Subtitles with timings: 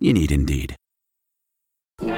[0.00, 0.76] You need Indeed.
[1.98, 2.14] Roy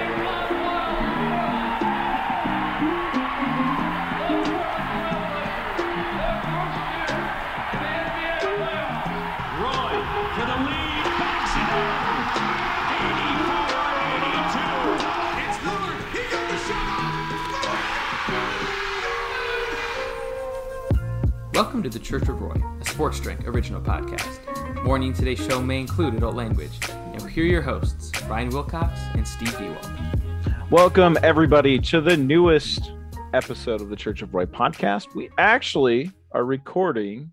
[10.36, 12.20] for the lead, backs it home.
[14.60, 14.60] 84-82.
[15.40, 16.04] It's Lillard.
[16.12, 17.00] He got the shot.
[21.54, 24.84] Welcome to the Church of Roy, a Sports Drink original podcast.
[24.84, 26.78] Warning today's show may include adult language.
[27.30, 29.88] Now, here are your hosts, Brian Wilcox and Steve Dewald.
[30.68, 32.90] Welcome, everybody, to the newest
[33.32, 35.14] episode of the Church of Roy podcast.
[35.14, 37.30] We actually are recording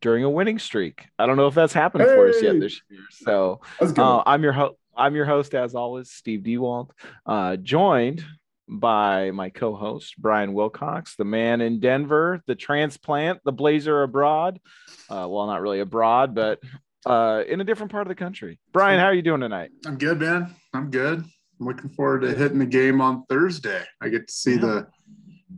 [0.00, 1.06] during a winning streak.
[1.20, 3.00] I don't know if that's happened for us yet this year.
[3.12, 6.90] So uh, I'm your ho- I'm your host, as always, Steve Dewalt,
[7.24, 8.24] uh, joined
[8.66, 14.58] by my co-host Brian Wilcox, the man in Denver, the transplant, the Blazer abroad.
[15.08, 16.58] Uh, well, not really abroad, but
[17.06, 18.58] uh, in a different part of the country.
[18.72, 19.70] Brian, how are you doing tonight?
[19.86, 20.54] I'm good, man.
[20.74, 21.24] I'm good.
[21.60, 23.82] I'm looking forward to hitting the game on Thursday.
[24.00, 24.60] I get to see Yeah.
[24.60, 24.86] the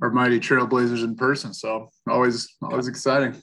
[0.02, 3.34] our mighty Trailblazers in person, so always always exciting.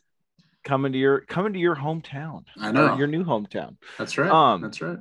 [0.64, 2.46] Coming to your coming to your hometown.
[2.60, 2.96] I know.
[2.98, 3.76] your new hometown.
[3.98, 4.32] That's right.
[4.32, 4.98] Um, That's right.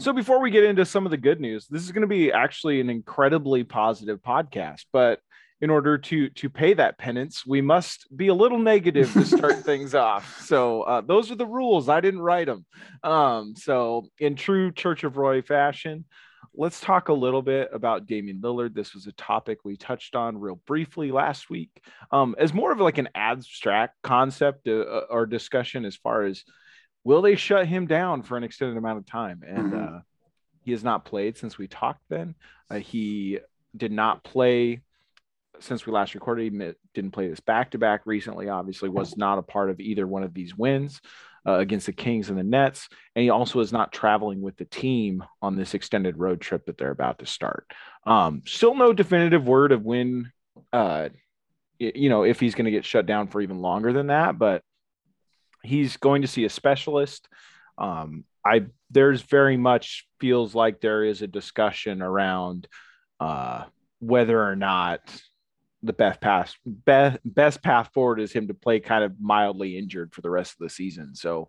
[0.00, 2.32] So before we get into some of the good news, this is going to be
[2.32, 5.20] actually an incredibly positive podcast, but
[5.60, 9.58] in order to to pay that penance, we must be a little negative to start
[9.64, 10.40] things off.
[10.42, 11.88] So uh, those are the rules.
[11.88, 12.64] I didn't write them.
[13.02, 16.04] Um, so in true Church of Roy fashion,
[16.54, 18.74] let's talk a little bit about Damian Lillard.
[18.74, 21.70] This was a topic we touched on real briefly last week,
[22.10, 26.42] um, as more of like an abstract concept uh, or discussion as far as
[27.04, 29.42] will they shut him down for an extended amount of time?
[29.46, 29.96] And Mhm.
[29.96, 30.00] uh,
[30.62, 32.02] he has not played since we talked.
[32.08, 32.34] Then
[32.70, 33.38] uh, he
[33.76, 34.82] did not play
[35.60, 36.52] since we last recorded.
[36.52, 38.48] He didn't play this back to back recently.
[38.48, 41.00] Obviously, was not a part of either one of these wins
[41.46, 42.88] uh, against the Kings and the Nets.
[43.14, 46.78] And he also is not traveling with the team on this extended road trip that
[46.78, 47.66] they're about to start.
[48.06, 50.32] Um, still no definitive word of when,
[50.72, 51.08] uh,
[51.78, 54.62] you know, if he's going to get shut down for even longer than that, but
[55.62, 57.28] he's going to see a specialist.
[57.78, 62.66] Um, I there's very much feels like there is a discussion around
[63.18, 63.64] uh,
[64.00, 65.00] whether or not
[65.82, 70.12] the best path best, best path forward is him to play kind of mildly injured
[70.12, 71.14] for the rest of the season.
[71.14, 71.48] So,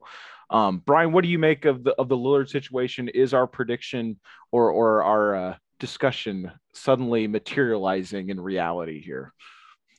[0.50, 3.10] um, Brian, what do you make of the of the Lillard situation?
[3.10, 4.20] Is our prediction
[4.52, 9.34] or or our uh, discussion suddenly materializing in reality here?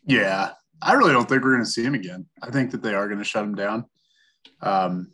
[0.04, 2.26] Yeah, I really don't think we're going to see him again.
[2.42, 3.84] I think that they are going to shut him down.
[4.60, 5.12] Um,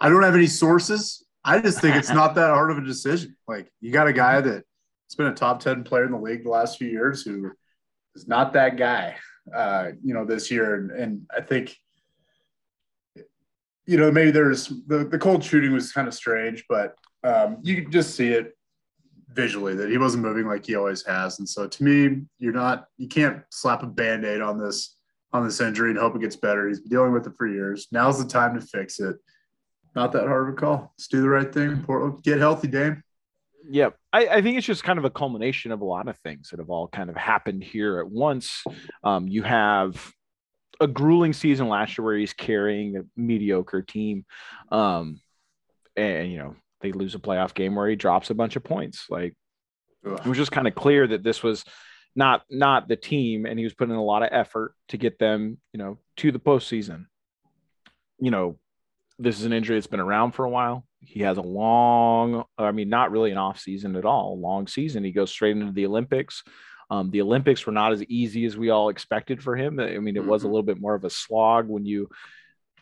[0.00, 1.24] I don't have any sources.
[1.44, 3.36] I just think it's not that hard of a decision.
[3.46, 4.64] Like you got a guy that's
[5.16, 7.52] been a top ten player in the league the last few years who
[8.14, 9.16] is not that guy.
[9.54, 11.76] Uh, you know, this year, and, and I think.
[13.86, 17.76] You know, maybe there's the, the cold shooting was kind of strange, but um, you
[17.76, 18.56] could just see it
[19.28, 21.38] visually that he wasn't moving like he always has.
[21.38, 24.96] And so to me, you're not you can't slap a band-aid on this
[25.34, 26.66] on this injury and hope it gets better.
[26.66, 27.88] He's been dealing with it for years.
[27.92, 29.16] Now's the time to fix it.
[29.94, 30.94] Not that hard of a call.
[30.96, 31.82] Let's do the right thing.
[31.82, 33.02] Portland, get healthy, Dame.
[33.68, 36.50] Yeah, I, I think it's just kind of a culmination of a lot of things
[36.50, 38.62] that have all kind of happened here at once.
[39.02, 40.12] Um, you have
[40.80, 44.24] a grueling season last year where he's carrying a mediocre team,
[44.70, 45.20] um,
[45.96, 49.06] and you know they lose a playoff game where he drops a bunch of points.
[49.10, 49.34] Like
[50.04, 51.64] it was just kind of clear that this was
[52.14, 55.18] not not the team, and he was putting in a lot of effort to get
[55.18, 57.06] them, you know, to the postseason.
[58.20, 58.60] You know,
[59.18, 60.86] this is an injury that's been around for a while.
[61.06, 65.04] He has a long, I mean, not really an off season at all, long season.
[65.04, 66.42] He goes straight into the Olympics.
[66.90, 69.80] Um, the Olympics were not as easy as we all expected for him.
[69.80, 70.52] I mean, it was a mm-hmm.
[70.52, 72.08] little bit more of a slog when you,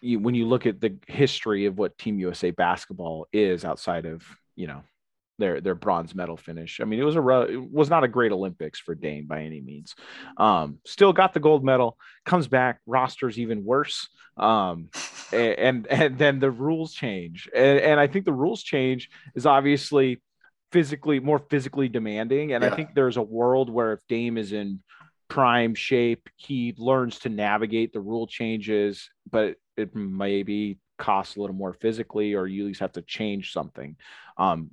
[0.01, 4.25] you when you look at the history of what Team USA basketball is outside of
[4.57, 4.83] you know
[5.43, 6.81] their their bronze medal finish.
[6.81, 9.61] I mean, it was a it was not a great Olympics for Dame by any
[9.61, 9.95] means.
[10.37, 11.99] Um, still got the gold medal.
[12.25, 14.09] Comes back, roster's even worse.
[14.37, 14.89] Um,
[15.33, 20.23] and and then the rules change, and, and I think the rules change is obviously
[20.71, 22.53] physically more physically demanding.
[22.53, 22.73] And yeah.
[22.73, 24.81] I think there's a world where if Dame is in
[25.29, 31.57] prime shape, he learns to navigate the rule changes, but it maybe costs a little
[31.57, 33.97] more physically, or you at least have to change something.
[34.39, 34.71] Um,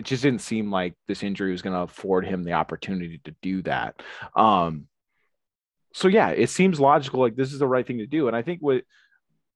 [0.00, 3.34] it just didn't seem like this injury was going to afford him the opportunity to
[3.42, 4.00] do that.
[4.34, 4.86] Um,
[5.92, 7.20] so yeah, it seems logical.
[7.20, 8.26] Like this is the right thing to do.
[8.26, 8.84] And I think what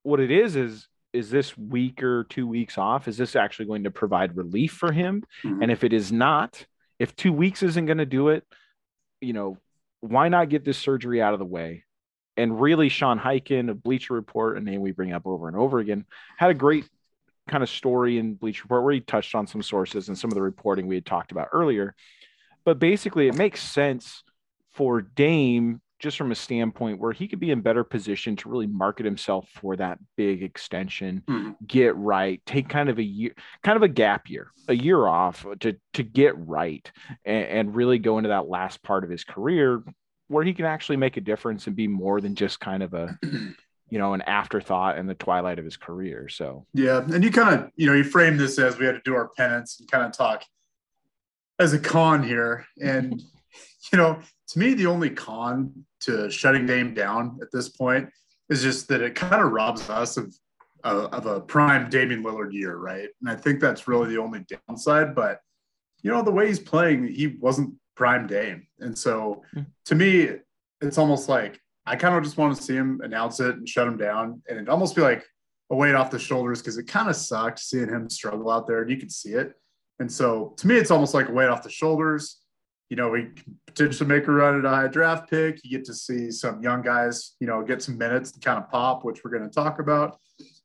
[0.03, 3.09] what it is is is this week or two weeks off?
[3.09, 5.25] Is this actually going to provide relief for him?
[5.45, 5.63] Mm-hmm.
[5.63, 6.67] And if it is not,
[6.99, 8.45] if two weeks isn't going to do it,
[9.23, 9.57] you know,
[10.01, 11.85] why not get this surgery out of the way?
[12.37, 15.79] And really, Sean Highkin of Bleacher Report, a name we bring up over and over
[15.79, 16.05] again,
[16.37, 16.85] had a great
[17.49, 20.35] kind of story in Bleach Report where he touched on some sources and some of
[20.35, 21.95] the reporting we had talked about earlier.
[22.65, 24.23] But basically, it makes sense
[24.73, 28.67] for Dame just from a standpoint where he could be in better position to really
[28.67, 31.53] market himself for that big extension, mm-hmm.
[31.67, 33.33] get right, take kind of a year,
[33.63, 36.91] kind of a gap year, a year off to to get right,
[37.25, 39.83] and, and really go into that last part of his career
[40.29, 43.19] where he can actually make a difference and be more than just kind of a
[43.91, 46.29] you know, an afterthought in the twilight of his career.
[46.29, 49.03] So yeah, and you kind of you know you frame this as we had to
[49.05, 50.45] do our penance and kind of talk
[51.59, 53.23] as a con here, and
[53.93, 58.09] you know, to me the only con to shutting Dame down at this point
[58.51, 60.35] is just that it kind of robs us of
[60.85, 63.09] uh, of a prime Damian Lillard year, right?
[63.21, 65.15] And I think that's really the only downside.
[65.15, 65.41] But
[66.03, 69.63] you know, the way he's playing, he wasn't prime Dame, and so hmm.
[69.87, 70.31] to me,
[70.81, 73.87] it's almost like I kind of just want to see him announce it and shut
[73.87, 75.25] him down, and it almost be like
[75.71, 78.83] a weight off the shoulders because it kind of sucked seeing him struggle out there,
[78.83, 79.55] and you could see it.
[79.99, 82.41] And so to me, it's almost like a weight off the shoulders.
[82.91, 83.29] You know, we
[83.67, 85.61] potentially make a run at a high draft pick.
[85.65, 88.71] You get to see some young guys, you know, get some minutes to kind of
[88.71, 90.19] pop, which we're going to talk about.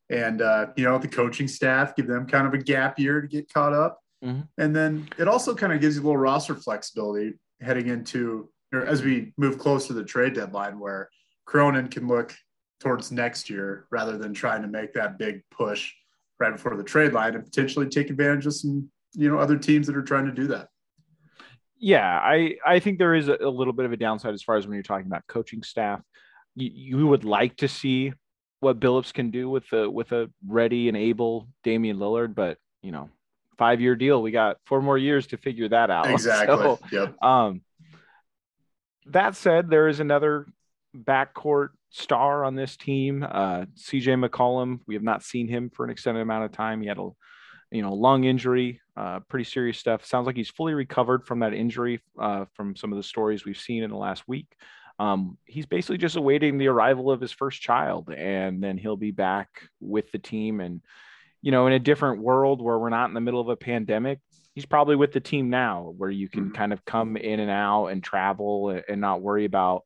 [0.09, 3.27] And, uh, you know, the coaching staff, give them kind of a gap year to
[3.27, 3.99] get caught up.
[4.23, 4.41] Mm-hmm.
[4.57, 8.85] And then it also kind of gives you a little roster flexibility heading into or
[8.85, 11.09] as we move close to the trade deadline, where
[11.45, 12.35] Cronin can look
[12.79, 15.93] towards next year rather than trying to make that big push
[16.39, 19.87] right before the trade line and potentially take advantage of some you know other teams
[19.87, 20.69] that are trying to do that.
[21.77, 24.57] Yeah, I I think there is a, a little bit of a downside as far
[24.57, 26.01] as when you're talking about coaching staff.
[26.55, 28.13] You, you would like to see
[28.59, 32.91] what Billups can do with a with a ready and able Damian Lillard, but you
[32.91, 33.09] know,
[33.57, 34.21] five year deal.
[34.21, 36.07] We got four more years to figure that out.
[36.09, 36.57] Exactly.
[36.57, 37.23] So, yep.
[37.23, 37.61] Um,
[39.09, 40.47] that said, there is another
[40.95, 44.79] backcourt star on this team, uh, CJ McCollum.
[44.87, 46.81] We have not seen him for an extended amount of time.
[46.81, 47.09] He had a
[47.71, 50.05] you know lung injury, uh, pretty serious stuff.
[50.05, 53.57] Sounds like he's fully recovered from that injury uh, from some of the stories we've
[53.57, 54.47] seen in the last week.
[54.99, 59.11] Um, he's basically just awaiting the arrival of his first child, and then he'll be
[59.11, 59.47] back
[59.79, 60.59] with the team.
[60.59, 60.81] And
[61.41, 64.19] you know, in a different world where we're not in the middle of a pandemic,
[64.55, 66.55] he's probably with the team now where you can mm-hmm.
[66.55, 69.83] kind of come in and out and travel and not worry about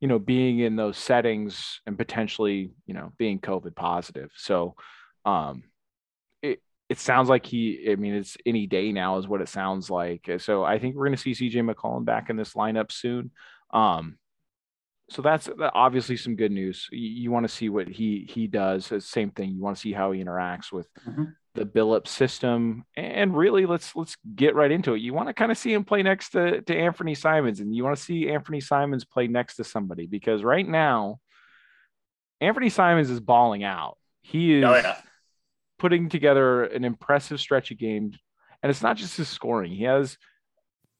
[0.00, 4.30] you know being in those settings and potentially you know being covid positive.
[4.36, 4.74] So
[5.24, 5.64] um
[6.42, 9.90] it it sounds like he i mean it's any day now is what it sounds
[9.90, 10.28] like.
[10.38, 13.30] So i think we're going to see cj mccollum back in this lineup soon.
[13.72, 14.18] Um
[15.10, 16.88] so that's obviously some good news.
[16.90, 18.90] You, you want to see what he he does.
[19.04, 19.50] Same thing.
[19.50, 23.94] You want to see how he interacts with mm-hmm the Billups system, and really let's
[23.94, 25.00] let's get right into it.
[25.00, 27.84] You want to kind of see him play next to to Anfernee Simons, and you
[27.84, 31.20] want to see Anfernee Simons play next to somebody because right now,
[32.42, 33.98] Anfernee Simons is balling out.
[34.22, 34.96] He oh, is oh, yeah.
[35.78, 38.16] putting together an impressive stretch of games,
[38.62, 39.72] and it's not just his scoring.
[39.72, 40.16] He has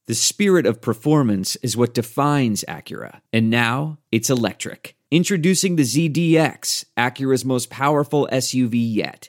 [0.06, 4.96] the spirit of performance is what defines Acura, and now it's electric.
[5.12, 9.28] Introducing the ZDX, Acura's most powerful SUV yet.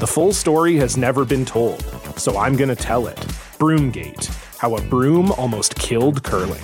[0.00, 1.82] The full story has never been told,
[2.16, 3.16] so I'm going to tell it.
[3.58, 4.26] Broomgate
[4.58, 6.62] How a Broom Almost Killed Curling.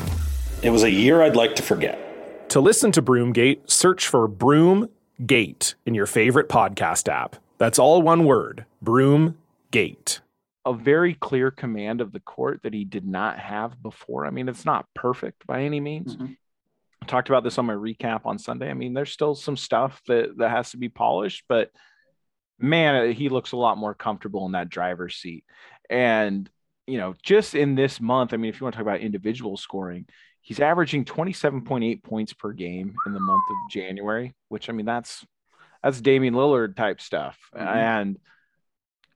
[0.62, 2.48] It was a year I'd like to forget.
[2.50, 7.34] To listen to Broomgate, search for Broomgate in your favorite podcast app.
[7.58, 10.20] That's all one word Broomgate.
[10.64, 14.26] A very clear command of the court that he did not have before.
[14.26, 16.16] I mean, it's not perfect by any means.
[16.16, 16.36] Mhm.
[17.02, 18.70] I talked about this on my recap on Sunday.
[18.70, 21.70] I mean, there's still some stuff that that has to be polished, but
[22.58, 25.44] man, he looks a lot more comfortable in that driver's seat.
[25.90, 26.48] And
[26.86, 29.56] you know, just in this month, I mean, if you want to talk about individual
[29.56, 30.06] scoring,
[30.42, 35.24] he's averaging 27.8 points per game in the month of January, which I mean, that's
[35.82, 37.38] that's Damian Lillard type stuff.
[37.54, 37.60] Mhm.
[37.60, 38.18] And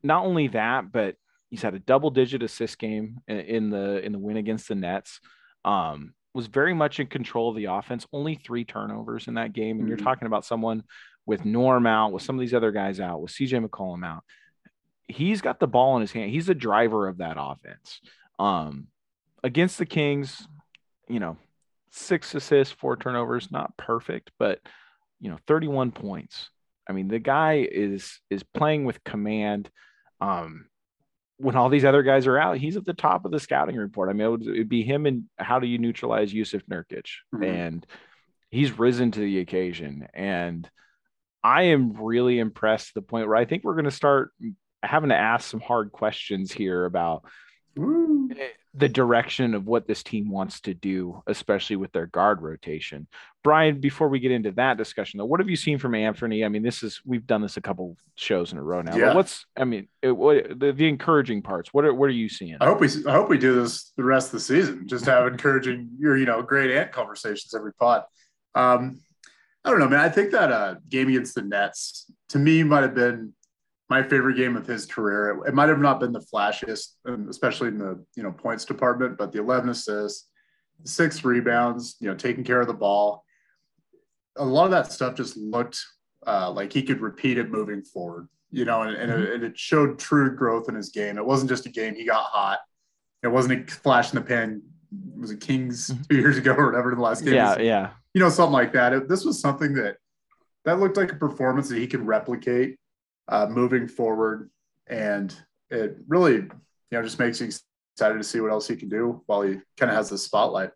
[0.02, 1.16] not only that, but
[1.50, 5.20] he's had a double digit assist game in, the in the win against the Nets.
[5.64, 8.06] Um, was very much in control of the offense.
[8.12, 10.04] Only three turnovers in that game, and you're Mhm.
[10.04, 10.84] talking about someone
[11.28, 14.24] with Norm out, with some of these other guys out, with CJ McCollum out.
[15.06, 16.30] He's got the ball in his hand.
[16.30, 18.00] He's the driver of that offense.
[18.38, 18.86] Um,
[19.44, 20.48] against the Kings,
[21.06, 21.36] you know,
[21.90, 24.60] six assists, four turnovers, not perfect, but
[25.20, 26.48] you know, 31 points.
[26.88, 29.68] I mean, the guy is is playing with command.
[30.22, 30.66] Um,
[31.36, 34.08] when all these other guys are out, he's at the top of the scouting report.
[34.08, 37.06] I mean, it would it'd be him and how do you neutralize Jusuf Nurkic?
[37.34, 37.46] Mhm.
[37.46, 37.86] And
[38.50, 40.08] he's risen to the occasion.
[40.14, 40.68] And
[41.42, 44.32] I am really impressed to the point where I think we're going to start
[44.82, 47.24] having to ask some hard questions here about
[47.76, 48.28] Woo.
[48.74, 53.06] the direction of what this team wants to do, especially with their guard rotation.
[53.44, 56.44] Brian, before we get into that discussion, though, what have you seen from Anfernee?
[56.44, 58.92] I mean, this is we've done this a couple shows in a row now.
[58.92, 59.14] but Yeah.
[59.14, 61.72] what's I mean, it, what the, the encouraging parts?
[61.72, 62.56] What are what are you seeing?
[62.60, 64.86] I hope we I hope we do this the rest of the season.
[64.86, 68.02] Just have encouraging your you know great ant conversations every pod.
[68.54, 69.00] Um,
[69.68, 70.00] I don't know, man.
[70.00, 73.34] I think that uh, game against the Nets to me might have been
[73.90, 75.28] my favorite game of his career.
[75.28, 78.64] It, it might have not been the flashiest, um, especially in the you know points
[78.64, 80.30] department, but the 11 assists,
[80.84, 83.26] six rebounds, you know, taking care of the ball.
[84.36, 85.78] A lot of that stuff just looked
[86.26, 89.58] uh, like he could repeat it moving forward, you know, and, and, it, and it
[89.58, 91.18] showed true growth in his game.
[91.18, 92.60] It wasn't just a game he got hot.
[93.22, 94.62] It wasn't a flash in the pan.
[95.16, 97.34] Was it Kings two years ago or whatever in the last game?
[97.34, 97.90] yeah, yeah.
[98.14, 98.92] you know, something like that.
[98.92, 99.96] It, this was something that
[100.64, 102.78] that looked like a performance that he could replicate
[103.28, 104.50] uh, moving forward,
[104.86, 105.34] and
[105.70, 106.50] it really, you
[106.92, 107.50] know, just makes you
[107.94, 110.70] excited to see what else he can do while he kind of has the spotlight.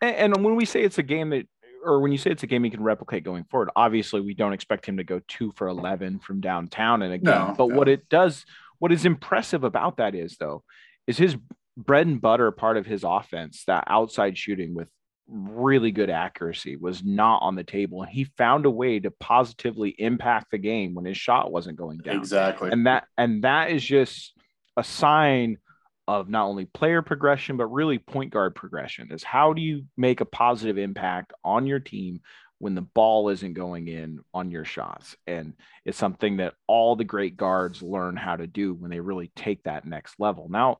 [0.00, 1.46] And, and when we say it's a game that,
[1.84, 4.52] or when you say it's a game he can replicate going forward, obviously we don't
[4.52, 7.34] expect him to go two for 11 from downtown in a game.
[7.34, 7.76] No, but no.
[7.76, 8.44] what it does,
[8.78, 10.62] what is impressive about that is, though,
[11.06, 11.36] is his
[11.78, 14.88] bread and butter part of his offense, that outside shooting with
[15.28, 18.02] really good accuracy, was not on the table.
[18.02, 21.98] And he found a way to positively impact the game when his shot wasn't going
[21.98, 22.70] down Exactly.
[22.70, 24.32] and that and that is just
[24.76, 25.58] a sign
[26.06, 30.22] of not only player progression but really point guard progression is how do you make
[30.22, 32.20] a positive impact on your team
[32.60, 35.52] when the ball isn't going in on your shots and
[35.84, 39.62] it's something that all the great guards learn how to do when they really take
[39.64, 40.78] that next level now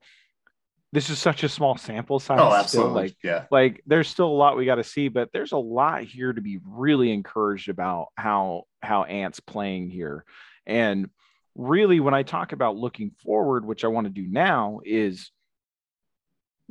[0.92, 3.02] this is such a small sample size oh, still, absolutely.
[3.02, 3.44] like yeah.
[3.50, 6.40] like there's still a lot we got to see but there's a lot here to
[6.40, 10.24] be really encouraged about how how ants playing here
[10.66, 11.10] and
[11.54, 15.30] really when i talk about looking forward which i want to do now is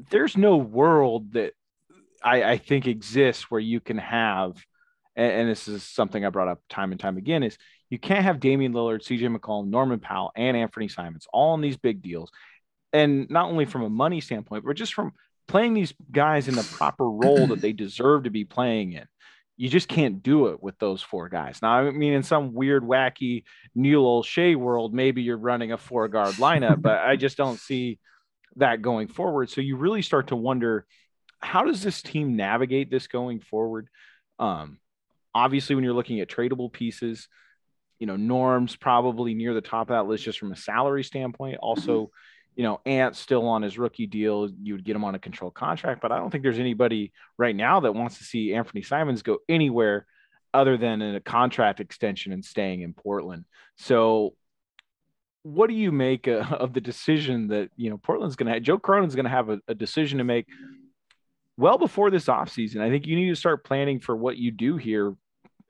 [0.10, 1.54] there's no world that
[2.24, 4.56] i i think exists where you can have
[5.16, 7.58] and, and this is something i brought up time and time again is
[7.90, 11.78] you can't have Damian Lillard, CJ McCollum, Norman Powell, and Anfernee Simons all in these
[11.78, 12.32] big deals.
[12.94, 15.14] And not only from a money standpoint, but just from
[15.48, 19.06] playing these guys in the proper role that they deserve to be playing in.
[19.56, 21.60] You just can't do it with those four guys.
[21.62, 26.08] Now, I mean, in some weird, wacky Neil Olshey world, maybe you're running a four
[26.08, 27.98] guard lineup, but I just don't see
[28.58, 29.50] that going forward.
[29.50, 30.86] So you really start to wonder
[31.40, 33.88] how does this team navigate this going forward?
[34.38, 34.80] Um,
[35.34, 37.28] obviously, when you're looking at tradable pieces,
[38.00, 41.58] you know, Norm's probably near the top of that list just from a salary standpoint.
[41.62, 42.12] Also,
[42.58, 45.52] you know, Ant still on his rookie deal, you would get him on a control
[45.52, 46.02] contract.
[46.02, 49.38] But I don't think there's anybody right now that wants to see Anfernee Simons go
[49.48, 50.08] anywhere
[50.56, 53.46] other than in a contract extension and staying in Portland.
[53.78, 54.34] So,
[55.44, 58.64] what do you make uh, of the decision that you know Portland's going to have?
[58.64, 60.48] Joe Cronin's going to have a, a decision to make
[61.58, 62.82] well before this offseason.
[62.82, 65.14] I think you need to start planning for what you do here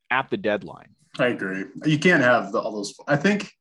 [0.09, 0.95] at the deadline.
[1.19, 1.65] I agree.
[1.83, 2.95] You can't have the, all those.
[3.09, 3.51] I think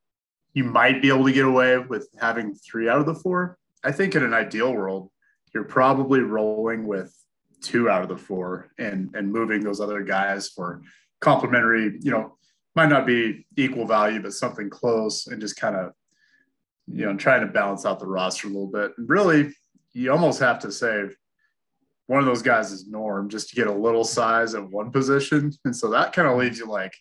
[0.57, 3.59] you might be able to get away with having three out of the four.
[3.85, 5.11] I think in an ideal world,
[5.53, 7.15] you're probably rolling with
[7.61, 10.81] two out of the four and and moving those other guys for
[11.21, 12.39] complementary, you know,
[12.75, 15.93] might not be equal value, but something close and just kind of,
[16.87, 18.93] you know, trying to balance out the roster a little bit.
[18.97, 19.53] And really,
[19.93, 21.05] you almost have to say
[22.07, 25.53] one of those guys is Norm just to get a little size at one position.
[25.67, 26.95] And so that kind of leaves you like,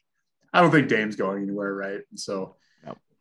[0.51, 2.01] I don't think Dame's going anywhere, right?
[2.09, 2.57] And so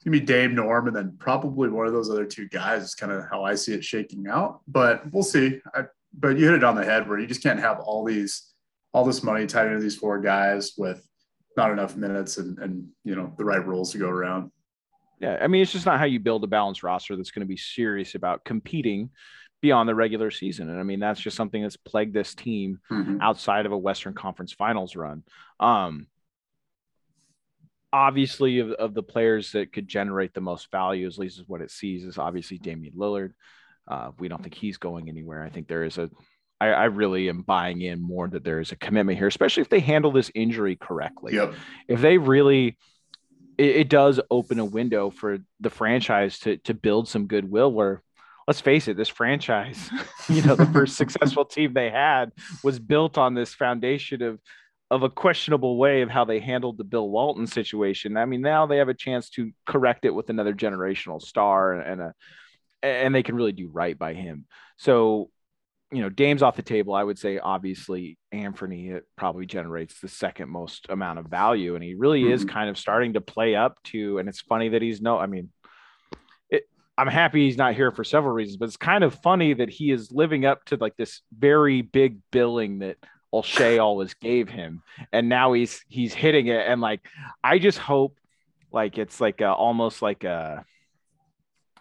[0.05, 3.13] gonna be Dame Norm, and then probably one of those other two guys is kind
[3.13, 4.61] of how I see it shaking out.
[4.69, 5.61] But we'll see.
[5.75, 5.85] I,
[6.17, 8.53] but you hit it on the head where you just can't have all these
[8.93, 11.07] all this money tied into these four guys with
[11.57, 14.51] not enough minutes and and you know the right roles to go around.
[15.21, 17.47] Yeah, I mean it's just not how you build a balanced roster that's going to
[17.47, 19.11] be serious about competing
[19.63, 20.69] beyond the regular season.
[20.69, 23.21] And I mean that's just something that's plagued this team mm-hmm.
[23.21, 25.23] outside of a Western Conference Finals run.
[25.61, 26.07] Um,
[27.95, 31.61] obviously of, of the players that could generate the most value, at least is what
[31.61, 33.35] it sees, is obviously Damian Lillard.
[33.87, 35.45] Uh, we don't think he's going anywhere.
[35.45, 36.11] I think there is a,
[36.61, 39.69] I, I really am buying in more that there is a commitment here, especially if
[39.69, 41.35] they handle this injury correctly.
[41.35, 41.55] Yep.
[41.87, 42.77] If they really,
[43.59, 47.71] it, it does open a window for the franchise to to build some goodwill.
[47.73, 48.03] Where,
[48.49, 49.89] let's face it, this franchise,
[50.29, 52.33] you know, the first successful team they had
[52.65, 54.41] was built on this foundation of
[54.91, 58.17] of a questionable way of how they handled the Bill Walton situation.
[58.17, 62.01] I mean, now they have a chance to correct it with another generational star and,
[62.01, 62.15] a
[62.85, 64.45] and they can really do right by him.
[64.77, 65.31] So,
[65.91, 66.95] you know, Dame's off the table.
[66.95, 71.85] I would say obviously Anfernee it probably generates the second most amount of value, and
[71.85, 72.33] he really mm-hmm.
[72.33, 74.19] is kind of starting to play up to.
[74.19, 75.51] And it's funny that he's no, I mean,
[76.51, 76.65] it,
[76.99, 79.91] I'm happy he's not here for several reasons, but it's kind of funny that he
[79.91, 82.99] is living up to like this very big billing that
[83.43, 86.67] Olshey always gave him, and now he's he's hitting it.
[86.67, 87.01] And like,
[87.43, 88.17] I just hope
[88.73, 90.65] like it's like a, almost like a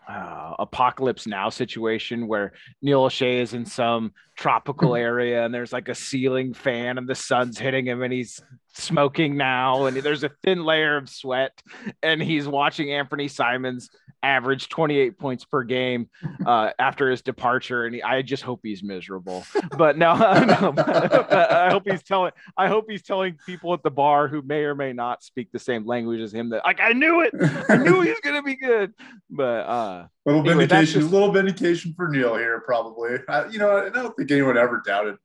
[0.08, 5.88] uh, apocalypse now situation where Neil Olshey is in some tropical area and there's like
[5.88, 8.42] a ceiling fan and the sun's hitting him and he's
[8.74, 11.62] smoking now and there's a thin layer of sweat
[12.02, 13.90] and he's watching Anfernee Simons
[14.24, 16.10] average 28 points per game
[16.46, 19.44] uh, after his departure and he, I just hope he's miserable.
[19.78, 24.28] But no, no I hope he's telling I hope he's telling people at the bar
[24.28, 27.22] who may or may not speak the same language as him that like I knew
[27.22, 27.34] it!
[27.70, 28.94] I knew he was gonna be good!
[29.30, 31.14] But uh little anyway, vindication just...
[31.14, 33.18] little vindication for Neil here probably.
[33.28, 35.18] I, you know I don't think anyone ever doubted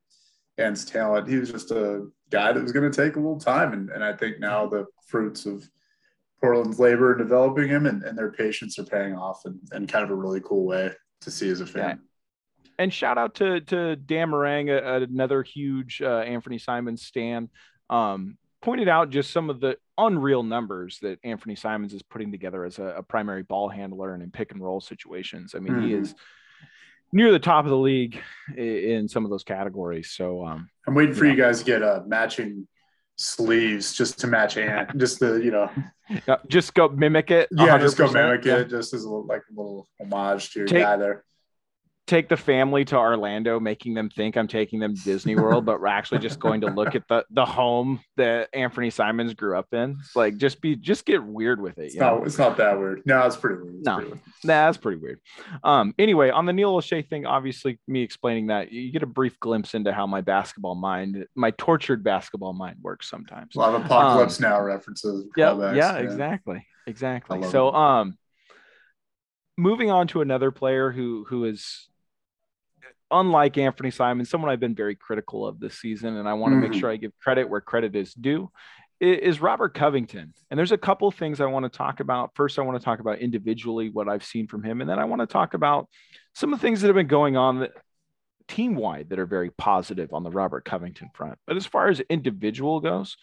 [0.58, 1.28] Ant's talent.
[1.28, 3.72] He was just a guy that was going to take a little time.
[3.72, 5.68] And, and I think now the fruits of
[6.40, 10.05] Portland's labor in developing him and, and their patience are paying off in, in kind
[10.05, 10.90] of a really cool way
[11.22, 11.83] to see as a fan.
[11.83, 11.94] Yeah.
[12.81, 17.51] And shout out to to Dan Marang, another huge uh, Anfernee Simons stan.
[17.90, 22.64] Um, pointed out just some of the unreal numbers that Anfernee Simons is putting together
[22.64, 25.55] as a, a primary ball handler and in pick and roll situations.
[25.57, 25.87] I mean, mm-hmm.
[25.87, 26.14] he is
[27.12, 28.20] near the top of the league
[28.57, 30.11] in some of those categories.
[30.11, 32.68] So um, I'm waiting for you, you guys to get uh, matching
[33.18, 35.70] sleeves just to match Ant, just the you know,
[36.48, 37.48] just go mimic it.
[37.50, 40.83] Yeah, just go mimic it, just as a, like a little homage to your Take,
[40.83, 41.24] guy there
[42.08, 45.80] take the family to Orlando, making them think I'm taking them to Disney World, but
[45.80, 49.72] we're actually just going to look at the the home that Anfernee Simons grew up
[49.72, 49.98] in.
[50.16, 51.86] Like, just be just get weird with it.
[51.86, 53.02] It's not, it's not that weird.
[53.04, 53.74] No, it's pretty weird.
[53.76, 54.20] It's no, pretty weird.
[54.44, 55.20] Nah, that's pretty weird.
[55.62, 59.38] Um, anyway, on the Neil Olshey thing, obviously me explaining that you get a brief
[59.38, 63.54] glimpse into how my basketball mind, my tortured basketball mind works sometimes.
[63.54, 65.26] A lot of apocalypse um, now references.
[65.36, 67.42] Yeah, yeah, yeah, exactly, exactly.
[67.44, 67.74] So, it.
[67.74, 68.18] um,
[69.58, 71.88] moving on to another player who who is
[73.10, 76.56] unlike Anfernee Simon, someone I've been very critical of this season, and I want to
[76.56, 76.70] mm-hmm.
[76.70, 78.50] make sure I give credit where credit is due,
[79.00, 80.34] is Robert Covington.
[80.50, 82.32] And there's a couple things I want to talk about.
[82.34, 85.04] First, I want to talk about individually what I've seen from him, and then I
[85.04, 85.88] want to talk about
[86.34, 87.68] some of the things that have been going on
[88.48, 91.38] team wide that are very positive on the Robert Covington front.
[91.46, 93.16] But as far as individual goes,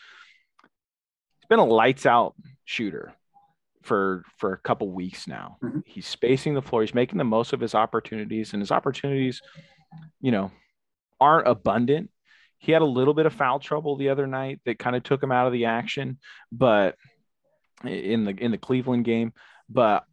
[0.61, 3.13] he's been a lights out shooter
[3.81, 5.57] for for a couple weeks now.
[5.63, 5.79] Mm-hmm.
[5.85, 6.81] He's spacing the floor.
[6.81, 9.41] He's making the most of his opportunities, and his opportunities
[10.21, 10.51] you know,
[11.19, 12.10] aren't abundant.
[12.58, 15.21] He had a little bit of foul trouble the other night that kind of took
[15.21, 16.17] him out of the action,
[16.51, 16.95] but
[17.84, 19.34] in the in the Cleveland game,
[19.69, 20.05] but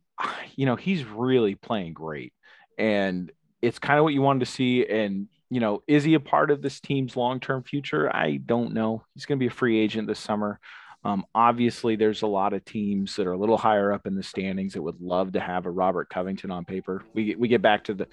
[0.57, 2.33] you know, he's really playing great.
[2.79, 3.31] and
[3.63, 4.85] it's kind of what you wanted to see.
[4.87, 8.15] And you know, is he a part of this team's long term future?
[8.15, 9.05] I don't know.
[9.15, 10.59] He's going to be a free agent this summer.
[11.05, 14.23] Um, obviously, there's a lot of teams that are a little higher up in the
[14.23, 17.05] standings that would love to have a Robert Covington on paper.
[17.15, 18.09] We we get back to the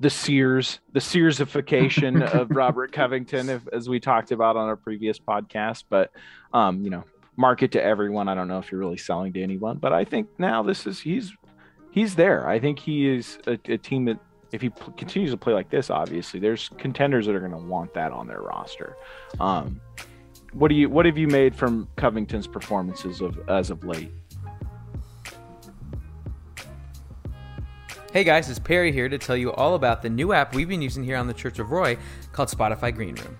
[0.00, 5.18] the Sears, the Searsification of Robert Covington, if, as we talked about on our previous
[5.18, 5.84] podcast.
[5.88, 6.10] But
[6.52, 7.04] um, you know,
[7.36, 8.28] market to everyone.
[8.28, 11.00] I don't know if you're really selling to anyone, but I think now this is
[11.00, 11.32] he's
[11.90, 12.48] he's there.
[12.48, 14.18] I think he is a, a team that
[14.52, 17.58] if he p- continues to play like this, obviously there's contenders that are going to
[17.58, 18.96] want that on their roster.
[19.38, 19.80] Um,
[20.52, 24.12] what do you what have you made from Covington's performances of as of late?
[28.12, 30.82] Hey guys, it's Perry here to tell you all about the new app we've been
[30.82, 31.96] using here on the Church of Roy
[32.32, 33.38] called Spotify Green Room.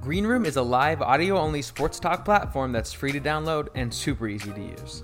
[0.00, 3.92] Green Room is a live audio only sports talk platform that's free to download and
[3.92, 5.02] super easy to use.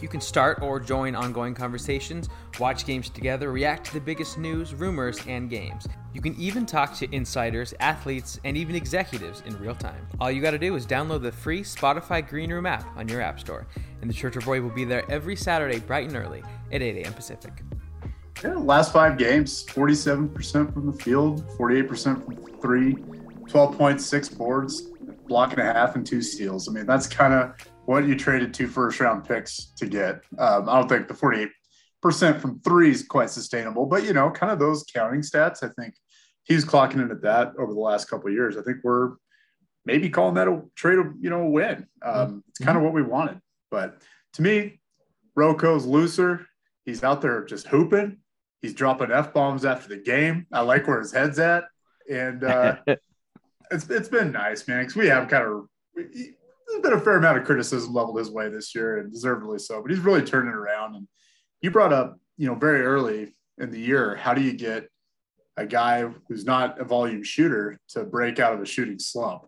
[0.00, 4.74] You can start or join ongoing conversations, watch games together, react to the biggest news,
[4.74, 5.86] rumors, and games.
[6.14, 10.08] You can even talk to insiders, athletes, and even executives in real time.
[10.18, 13.20] All you got to do is download the free Spotify Green Room app on your
[13.20, 13.66] App Store,
[14.00, 17.04] and the Church of Roy will be there every Saturday bright and early at 8
[17.04, 17.12] a.m.
[17.12, 17.52] Pacific.
[18.42, 24.82] Yeah, last five games 47% from the field, 48% from three, 12.6 boards,
[25.26, 26.68] block and a half, and two steals.
[26.68, 27.54] I mean, that's kind of
[27.86, 30.22] what you traded two first round picks to get.
[30.38, 34.52] Um, I don't think the 48% from three is quite sustainable, but you know, kind
[34.52, 35.94] of those counting stats, I think
[36.44, 38.56] he's clocking in at that over the last couple of years.
[38.56, 39.12] I think we're
[39.84, 41.86] maybe calling that a trade, you know, a win.
[42.02, 43.40] Um, it's kind of what we wanted.
[43.70, 44.02] But
[44.34, 44.80] to me,
[45.36, 46.46] RoCo's looser.
[46.84, 48.18] He's out there just hooping.
[48.64, 50.46] He's dropping f bombs after the game.
[50.50, 51.64] I like where his head's at,
[52.10, 54.80] and uh, it's it's been nice, man.
[54.80, 58.48] Because we have kind of there's been a fair amount of criticism leveled his way
[58.48, 59.82] this year, and deservedly so.
[59.82, 60.94] But he's really turning it around.
[60.94, 61.06] And
[61.60, 64.88] you brought up, you know, very early in the year, how do you get
[65.58, 69.42] a guy who's not a volume shooter to break out of a shooting slump?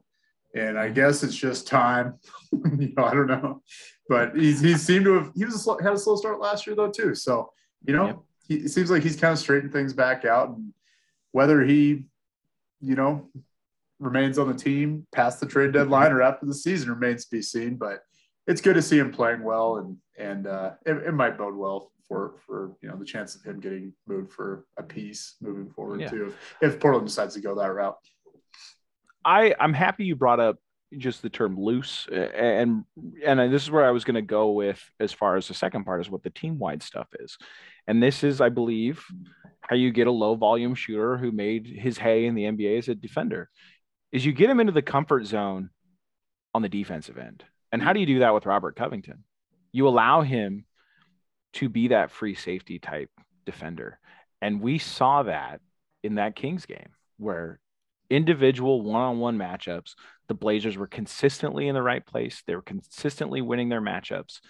[0.54, 2.18] And I guess it's just time.
[2.52, 3.62] you know, I don't know,
[4.10, 6.66] but he's he seemed to have he was a slow, had a slow start last
[6.66, 7.14] year though too.
[7.14, 7.50] So
[7.86, 8.18] you know, yep.
[8.46, 10.50] He it seems like he's kind of straightened things back out.
[10.50, 10.72] And
[11.32, 12.04] whether he,
[12.80, 13.28] you know,
[13.98, 17.42] remains on the team past the trade deadline or after the season remains to be
[17.42, 17.76] seen.
[17.76, 18.00] But
[18.46, 21.90] it's good to see him playing well, and and uh, it, it, might bode well
[22.08, 26.00] for for you know the chance of him getting moved for a piece moving forward
[26.00, 26.08] yeah.
[26.08, 26.26] too,
[26.60, 27.96] if, if Portland decides to go that route.
[29.24, 30.58] I I'm happy you brought up
[30.96, 32.84] just the term loose and
[33.24, 35.84] and this is where I was going to go with as far as the second
[35.84, 37.36] part is what the team wide stuff is.
[37.88, 39.04] And this is I believe
[39.60, 42.88] how you get a low volume shooter who made his hay in the NBA as
[42.88, 43.50] a defender
[44.12, 45.70] is you get him into the comfort zone
[46.54, 47.44] on the defensive end.
[47.72, 49.24] And how do you do that with Robert Covington?
[49.72, 50.64] You allow him
[51.54, 53.10] to be that free safety type
[53.44, 53.98] defender.
[54.40, 55.60] And we saw that
[56.02, 57.58] in that Kings game where
[58.10, 59.94] individual one-on-one matchups,
[60.28, 62.42] the Blazers were consistently in the right place.
[62.46, 64.40] They were consistently winning their matchups.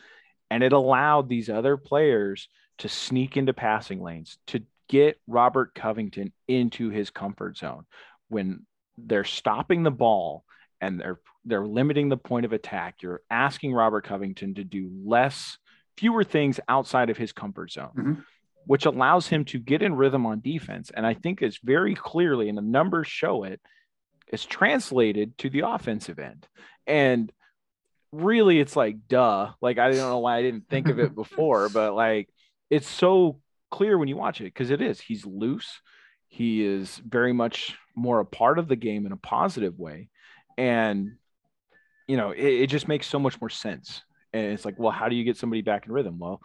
[0.50, 6.32] And it allowed these other players to sneak into passing lanes, to get Robert Covington
[6.46, 7.84] into his comfort zone.
[8.28, 8.66] When
[8.98, 10.44] they're stopping the ball
[10.80, 12.96] and they're they're limiting the point of attack.
[13.02, 15.58] You're asking Robert Covington to do less,
[15.96, 18.12] fewer things outside of his comfort zone, mm-hmm.
[18.66, 20.90] Which allows him to get in rhythm on defense.
[20.94, 23.60] And I think it's very clearly, and the numbers show it,
[24.28, 26.46] it's translated to the offensive end.
[26.86, 27.32] And
[28.12, 29.52] really, it's like duh.
[29.60, 32.28] Like I don't know why I didn't think of it before, but like
[32.70, 35.00] it's so clear when you watch it because it is.
[35.00, 35.80] He's loose.
[36.28, 40.08] He is very much more a part of the game in a positive way.
[40.58, 41.12] And,
[42.08, 44.02] you know, it, it just makes so much more sense.
[44.32, 46.18] And it's like, well, how do you get somebody back in rhythm?
[46.18, 46.40] Well,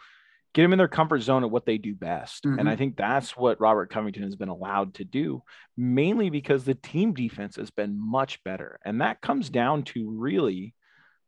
[0.54, 2.44] get them in their comfort zone at what they do best.
[2.44, 2.58] Mm-hmm.
[2.58, 5.42] And I think that's what Robert Covington has been allowed to do,
[5.76, 8.78] mainly because the team defense has been much better.
[8.84, 10.74] And that comes down to really,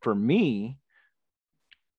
[0.03, 0.79] for me,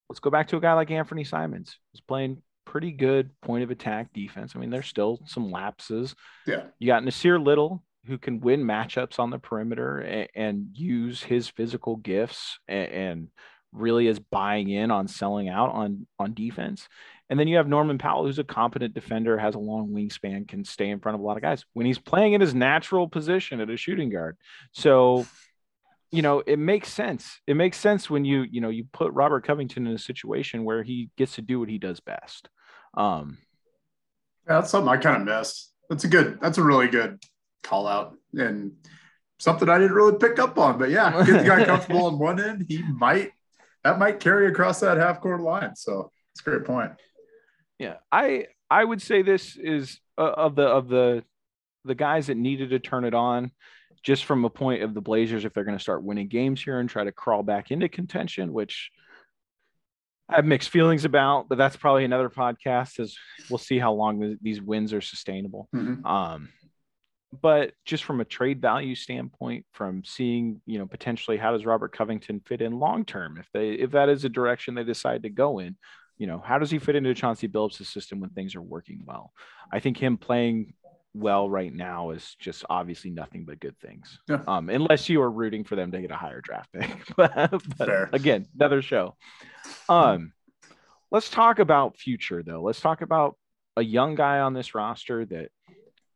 [0.10, 3.72] let's go back to a guy like Anfernee Simons, who's playing pretty good point of
[3.72, 4.54] attack defense.
[4.56, 6.16] I mean, there's still some lapses.
[6.46, 6.64] Yeah.
[6.80, 11.48] You got Nassir Little, who can win matchups on the perimeter and, and use his
[11.48, 13.28] physical gifts and, and,
[13.76, 16.88] really is buying in on selling out on on defense.
[17.30, 20.64] And then you have Norman Powell, who's a competent defender, has a long wingspan, can
[20.64, 23.60] stay in front of a lot of guys when he's playing in his natural position
[23.62, 24.38] at a shooting guard.
[24.74, 25.26] So,
[26.12, 27.42] you know, it makes sense.
[27.48, 30.84] It makes sense when you, you know, you put Robert Covington in a situation where
[30.84, 32.48] he gets to do what he does best.
[32.94, 33.40] Um,
[34.48, 35.74] yeah, that's something I kind of missed.
[35.90, 37.24] That's a good, that's a really good
[37.64, 38.74] call out and
[39.40, 40.78] something I didn't really pick up on.
[40.78, 43.32] But yeah, get the guy comfortable on one end, he might
[43.86, 45.76] that might carry across that half court line.
[45.76, 46.91] So it's a great point.
[47.80, 51.24] Yeah, I I would say this is uh, of the of the
[51.86, 53.52] the guys that needed to turn it on
[54.04, 56.80] just from a point of the Blazers if they're going to start winning games here
[56.80, 58.89] and try to crawl back into contention, which
[60.30, 63.15] I have mixed feelings about, but that's probably another podcast as
[63.50, 65.69] we'll see how long these wins are sustainable.
[65.74, 66.04] Mhm.
[66.06, 66.50] Um,
[67.41, 71.91] but just from a trade value standpoint, from seeing, you know, potentially how does Robert
[71.91, 75.30] Covington fit in long term if they if that is a direction they decide to
[75.30, 75.76] go in,
[76.17, 79.32] you know, how does he fit into Chauncey Billups' system when things are working well?
[79.71, 80.74] I think him playing
[81.13, 84.19] well right now is just obviously nothing but good things.
[84.28, 84.41] Yeah.
[84.48, 86.98] Um, unless you are rooting for them to get a higher draft pick.
[87.15, 89.15] but, again, another show.
[89.88, 90.34] Um,
[91.12, 92.62] let's talk about future though.
[92.62, 93.38] Let's talk about
[93.78, 95.50] a young guy on this roster that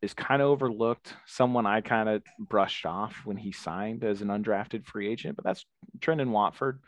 [0.02, 4.30] is kind of overlooked, someone I kind of brushed off when he signed as an
[4.30, 5.66] undrafted free agent, but that's
[6.00, 6.80] Trendon Watford.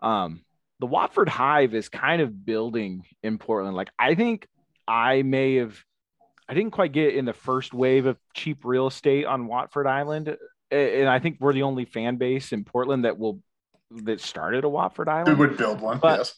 [0.00, 0.42] Um,
[0.80, 3.76] the Watford Hive is kind of building in Portland.
[3.76, 4.46] Like I think
[4.86, 5.76] I may have
[6.48, 10.36] I didn't quite get in the first wave of cheap real estate on Watford Island.
[10.70, 13.40] And I think we're the only fan base in Portland that will
[13.90, 15.28] that started a Watford Island.
[15.28, 15.98] Island would build one?
[15.98, 16.34] But- yes.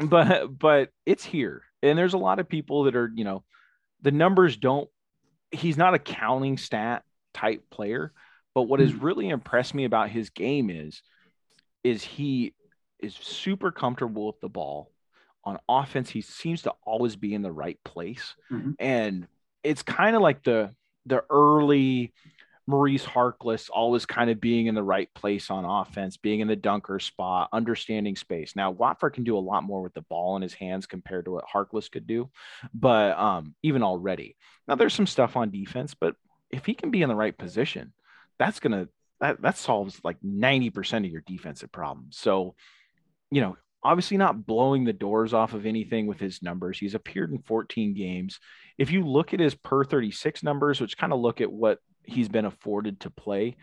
[0.00, 3.44] but but it's here and there's a lot of people that are you know
[4.02, 4.88] the numbers don't
[5.50, 7.02] he's not a counting stat
[7.34, 8.12] type player
[8.54, 11.02] but what has really impressed me about his game is
[11.84, 12.54] is he
[12.98, 14.90] is super comfortable with the ball.
[15.44, 18.34] On offense he seems to always be in the right place.
[18.50, 18.74] Mhm.
[18.80, 19.28] and
[19.62, 20.74] it's kind of like the
[21.06, 22.12] the early
[22.68, 26.54] Maurice Harkless always kind of being in the right place on offense, being in the
[26.54, 28.54] dunker spot, understanding space.
[28.54, 31.30] Now Watford can do a lot more with the ball in his hands compared to
[31.30, 32.28] what Harkless could do,
[32.74, 34.36] but um, even already
[34.68, 36.14] now there's some stuff on defense, but
[36.50, 37.94] if he can be in the right position,
[38.38, 38.88] that's gonna
[39.20, 42.18] that that solves like ninety percent of your defensive problems.
[42.18, 42.54] So,
[43.30, 46.78] you know, obviously not blowing the doors off of anything with his numbers.
[46.78, 48.40] He's appeared in 14 games.
[48.76, 52.28] If you look at his per 36 numbers, which kind of look at what he's
[52.28, 53.56] been afforded to play.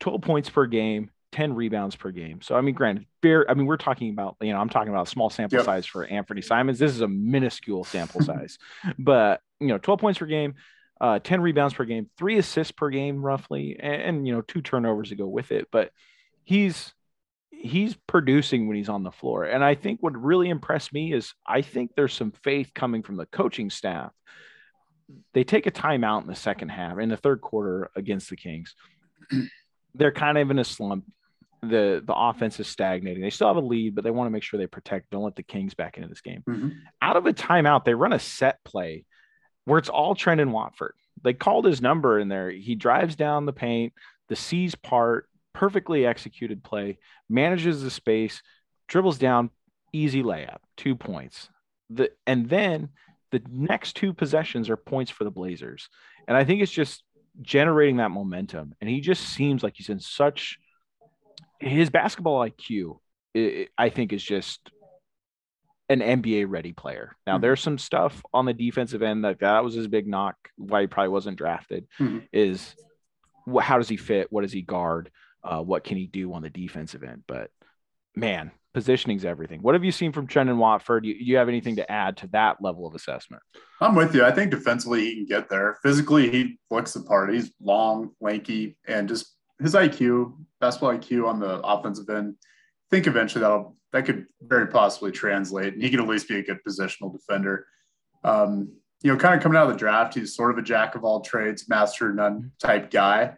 [0.00, 2.40] 12 points per game 10 rebounds per game.
[2.42, 5.10] So i mean granted i mean we're talking about you know i'm talking about a
[5.10, 5.64] small sample Yep.
[5.66, 6.78] size for anfernee simons.
[6.78, 8.58] This is a minuscule sample size.
[8.98, 10.54] But you know 12 points per game
[11.00, 14.62] uh 10 rebounds per game three assists per game roughly and, and you know two
[14.62, 15.68] turnovers to go with it.
[15.72, 15.90] But
[16.44, 16.92] he's
[17.50, 19.44] he's producing when he's on the floor.
[19.44, 23.16] And i think what really impressed me is i think there's some faith coming from
[23.16, 24.12] the coaching staff
[25.32, 28.74] they take a timeout in the second half in the third quarter against the Kings.
[29.94, 31.04] They're kind of in a slump.
[31.62, 33.22] The the offense is stagnating.
[33.22, 35.36] They still have a lead, but they want to make sure they protect, don't let
[35.36, 36.42] the Kings back into this game.
[36.48, 36.72] Mhm.
[37.00, 39.04] Out of a timeout, they run a set play
[39.64, 40.94] where it's all Trendon Watford.
[41.22, 42.50] They called his number in there.
[42.50, 43.94] He drives down the paint,
[44.28, 46.98] the seas part, perfectly executed play,
[47.30, 48.42] manages the space,
[48.88, 49.48] dribbles down,
[49.92, 51.48] easy layup, two points.
[51.88, 52.90] The and then
[53.42, 55.88] the next two possessions are points for the Blazers.
[56.28, 57.02] And I think it's just
[57.42, 58.74] generating that momentum.
[58.80, 60.58] And he just seems like he's in such
[61.58, 63.00] his basketball IQ,
[63.36, 64.70] i- I think, is just
[65.88, 67.16] an NBA ready player.
[67.26, 67.42] Now, Mhm.
[67.42, 70.86] there's some stuff on the defensive end that that was his big knock, why he
[70.86, 72.28] probably wasn't drafted, Mhm.
[72.32, 72.76] is
[73.60, 74.30] how does he fit?
[74.30, 75.10] What does he guard?
[75.42, 77.24] Uh, what can he do on the defensive end?
[77.26, 77.50] But
[78.14, 79.60] man, positioning's everything.
[79.62, 81.04] What have you seen from Trendon Watford?
[81.04, 83.42] You, you have anything to add to that level of assessment?
[83.80, 84.24] I'm with you.
[84.24, 85.78] I think defensively he can get there.
[85.82, 87.32] Physically, he looks the part.
[87.32, 92.34] He's long, lanky, and just his IQ, basketball IQ on the offensive end.
[92.40, 96.38] I think eventually that'll that could very possibly translate, and he could at least be
[96.38, 97.64] a good positional defender.
[98.24, 98.72] Um,
[99.04, 101.04] you know, kind of coming out of the draft, he's sort of a jack of
[101.04, 103.34] all trades, master none type guy.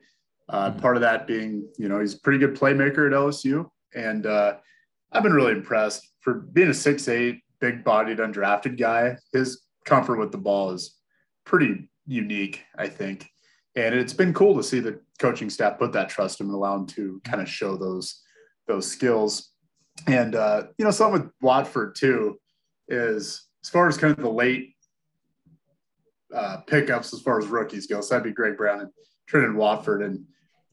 [0.49, 0.81] Uh, Mhm.
[0.81, 4.57] Part of that being, you know, he's a pretty good playmaker at LSU, and uh,
[5.13, 9.17] I've been really impressed for being a six eight, big bodied, undrafted guy.
[9.33, 10.97] His comfort with the ball is
[11.45, 13.31] pretty unique, I think.
[13.77, 16.77] And it's been cool to see the coaching staff put that trust in and allow
[16.77, 18.23] him to kind of show those
[18.67, 19.53] those skills.
[20.07, 22.39] And uh, you know, something with Watford too
[22.89, 24.75] is as far as kind of the late
[26.35, 28.01] uh, pickups as far as rookies go.
[28.01, 28.91] So that'd be Greg Brown and
[29.31, 30.03] Trendon Watford.
[30.03, 30.25] And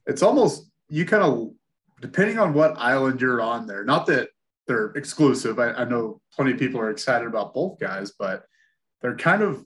[0.06, 1.52] it's almost you kind of
[2.02, 3.84] depending on what island you're on there.
[3.84, 4.30] Not that
[4.68, 5.60] they're exclusive.
[5.60, 8.46] I, I know plenty of people are excited about both guys, but
[9.02, 9.66] they're kind of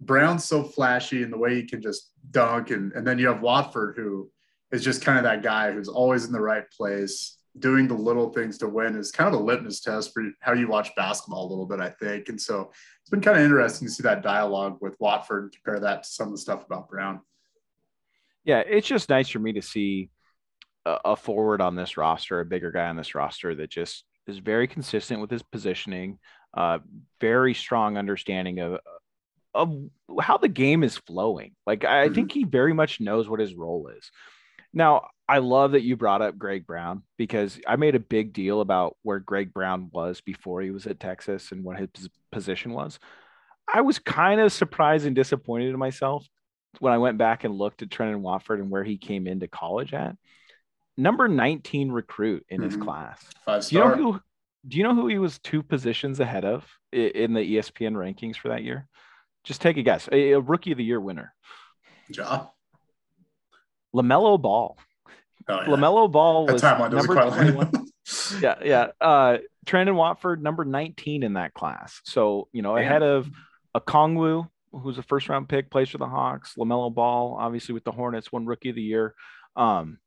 [0.00, 3.42] Brown's so flashy in the way he can just dunk, and, and then you have
[3.42, 4.30] Watford who
[4.70, 8.30] is just kind of that guy who's always in the right place, doing the little
[8.30, 11.50] things to win is kind of a litmus test for how you watch basketball a
[11.50, 12.28] little bit, I think.
[12.28, 15.80] And so it's been kind of interesting to see that dialogue with Watford and compare
[15.80, 17.20] that to some of the stuff about Brown.
[18.44, 20.10] Yeah, it's just nice for me to see
[21.04, 24.68] a, forward on this roster, a bigger guy on this roster that just is very
[24.68, 26.18] consistent with his positioning,
[26.54, 26.78] uh,
[27.20, 28.80] very strong understanding of
[29.54, 29.74] of
[30.20, 31.52] how the game is flowing.
[31.66, 32.14] Like I mm-hmm.
[32.14, 34.10] think he very much knows what his role is.
[34.72, 38.60] Now, I love that you brought up Greg Brown because I made a big deal
[38.60, 42.98] about where Greg Brown was before he was at Texas and what his position was.
[43.72, 46.26] I was kind of surprised and disappointed in myself
[46.80, 49.92] when I went back and looked at Trendon Watford and where he came into college
[49.92, 50.16] at.
[50.98, 52.70] Number 19 recruit in mm-hmm.
[52.70, 53.24] his class.
[53.46, 53.94] Five star.
[53.94, 54.20] Do you know who
[54.66, 58.48] do you know who he was two positions ahead of in the ESPN rankings for
[58.48, 58.88] that year?
[59.44, 60.08] Just take a guess.
[60.10, 61.32] A, a rookie of the year winner.
[62.10, 62.46] Ja.
[63.94, 64.76] LaMelo Ball.
[65.48, 65.66] Oh, yeah.
[65.68, 67.86] LaMelo Ball was number 21.
[68.42, 68.88] yeah, yeah.
[69.00, 72.00] Uh Trendon Watford, number 19 in that class.
[72.04, 72.84] So, you know, Damn.
[72.84, 73.30] ahead of
[73.76, 76.54] Okongwu, who's a first round pick, plays for the Hawks.
[76.58, 79.14] LaMelo Ball, obviously with the Hornets, won rookie of the year.
[79.54, 79.98] Um,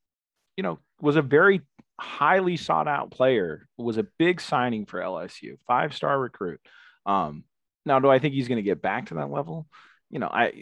[0.58, 1.62] you know, was a very
[2.00, 6.60] highly sought out player, was a big signing for LSU, five star recruit.
[7.06, 7.44] Um,
[7.86, 9.68] now, do I think he's going to get back to that level?
[10.10, 10.54] You know, I,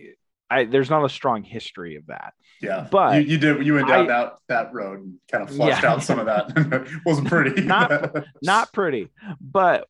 [0.49, 2.34] I, there's not a strong history of that.
[2.62, 5.56] Yeah, but you, you did you went down I, that that road and kind of
[5.56, 5.91] flushed yeah.
[5.91, 6.88] out some of that.
[7.06, 7.62] wasn't pretty.
[7.65, 9.10] not not pretty.
[9.39, 9.88] But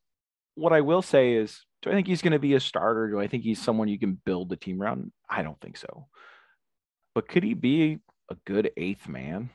[0.55, 3.09] what I will say is, do I think he's going to be a starter?
[3.09, 5.12] Do I think he's someone you can build the team around?
[5.29, 6.07] I don't think so.
[7.15, 9.49] But could he be a good eighth man?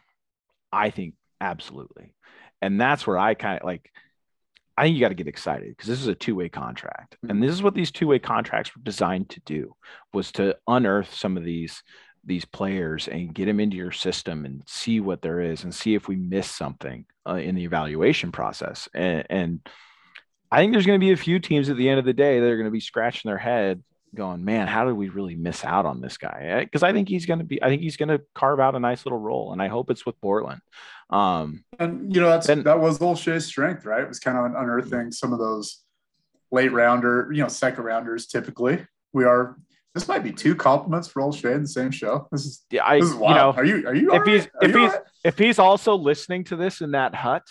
[0.74, 2.14] I think absolutely.
[2.60, 3.90] And that's where I kind of like
[4.76, 7.16] I think you got to get excited because this is a two-way contract.
[7.28, 9.76] And this is what these two-way contracts were designed to do
[10.12, 11.82] was to unearth some of these
[12.26, 15.94] these players and get them into your system and see what there is and see
[15.94, 18.88] if we miss something uh, in the evaluation process.
[18.94, 19.68] And, and
[20.50, 22.40] I think there's going to be a few teams at the end of the day
[22.40, 23.82] that are going to be scratching their head
[24.14, 26.60] going, man, how did we really miss out on this guy?
[26.60, 28.80] Because I think he's going to be, I think he's going to carve out a
[28.80, 30.60] nice little role, and I hope it's with Portland.
[31.10, 34.02] Um, and you know, that's that was Olshey's strength, right?
[34.02, 35.82] It was kind of unearthing some of those
[36.50, 38.26] late rounder, you know, second rounders.
[38.26, 39.56] Typically, we are.
[39.94, 42.26] This might be two compliments for Olshey in the same show.
[42.32, 42.84] This is yeah.
[42.84, 43.34] I this is wild.
[43.34, 45.00] you know, are you are you if he's if he's right?
[45.24, 47.44] if he's also listening to this in that hut,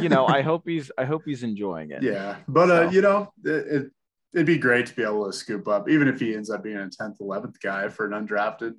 [0.00, 2.02] you know, I hope he's I hope he's enjoying it.
[2.02, 3.92] Yeah, but uh, you know, it, it
[4.34, 6.76] it'd be great to be able to scoop up, even if he ends up being
[6.76, 8.74] a 10th, 11th guy for an undrafted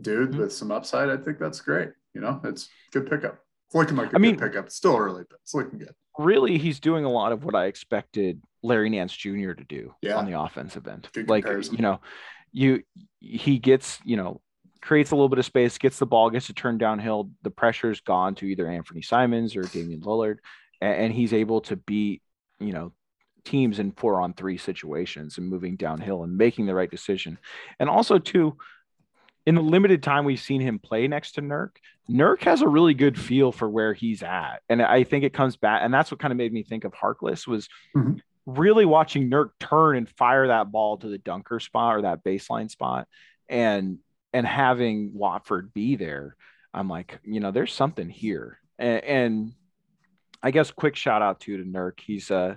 [0.00, 0.40] dude mm-hmm.
[0.40, 1.08] with some upside.
[1.08, 1.90] I think that's great.
[2.14, 3.38] You know, it's good pickup.
[3.66, 4.66] It's looking like a I mean, pickup.
[4.66, 5.94] It's still early, but it's looking good.
[6.18, 9.52] Really, he's doing a lot of what I expected Larry Nance Jr.
[9.52, 10.16] to do yeah.
[10.16, 11.08] on the offensive end.
[11.12, 11.76] Good like, comparison.
[11.76, 12.00] you know,
[12.52, 12.82] you
[13.20, 14.40] he gets, you know,
[14.82, 17.30] creates a little bit of space, gets the ball, gets to turn downhill.
[17.42, 20.38] The pressure's gone to either Anfernee Simons or Damian Lillard,
[20.80, 22.22] and, and he's able to beat,
[22.58, 22.92] you know,
[23.44, 27.38] teams in four on three situations and moving downhill and making the right decision.
[27.78, 28.56] And also, too,
[29.46, 31.70] in the limited time we've seen him play next to Nurk,
[32.08, 34.58] Nurk has a really good feel for where he's at.
[34.68, 35.82] And I think it comes back.
[35.82, 38.14] And that's what kind of made me think of Harkless was mm-hmm.
[38.46, 42.70] really watching Nurk turn and fire that ball to the dunker spot or that baseline
[42.70, 43.08] spot
[43.48, 43.98] and
[44.32, 46.36] and having Watford be there.
[46.72, 48.58] I'm like, you know, there's something here.
[48.78, 49.52] And, and
[50.42, 52.00] I guess quick shout out to to Nurk.
[52.00, 52.56] He's uh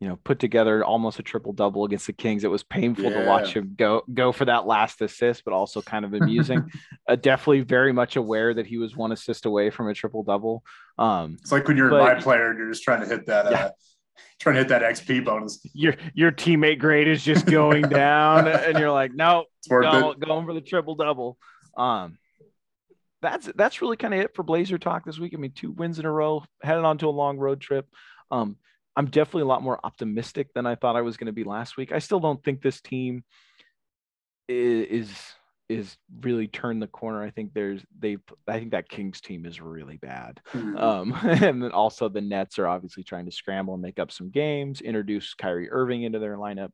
[0.00, 2.44] you know, put together almost a triple double against the Kings.
[2.44, 3.22] It was painful yeah.
[3.22, 6.70] to watch him go go for that last assist, but also kind of amusing.
[7.08, 10.62] uh, definitely very much aware that he was one assist away from a triple double.
[10.98, 13.50] Um, it's like when you're but, my player and you're just trying to hit that.
[13.50, 13.64] Yeah.
[13.66, 13.70] Uh,
[14.40, 15.60] trying to hit that XP bonus.
[15.72, 20.54] Your your teammate grade is just going down, and you're like, no, go, going for
[20.54, 21.38] the triple double.
[21.76, 22.18] Um,
[23.22, 25.32] that's that's really kind of it for Blazer talk this week.
[25.34, 27.86] I mean, two wins in a row, headed on to a long road trip.
[28.30, 28.56] Um,
[28.96, 31.76] I'm definitely a lot more optimistic than I thought I was going to be last
[31.76, 31.92] week.
[31.92, 33.24] I still don't think this team
[34.48, 35.10] is
[35.68, 37.22] is really turned the corner.
[37.22, 40.40] I think there's they I think that Kings team is really bad.
[40.52, 40.76] Mm-hmm.
[40.76, 44.30] Um, and then also the Nets are obviously trying to scramble and make up some
[44.30, 46.70] games, introduce Kyrie Irving into their lineup.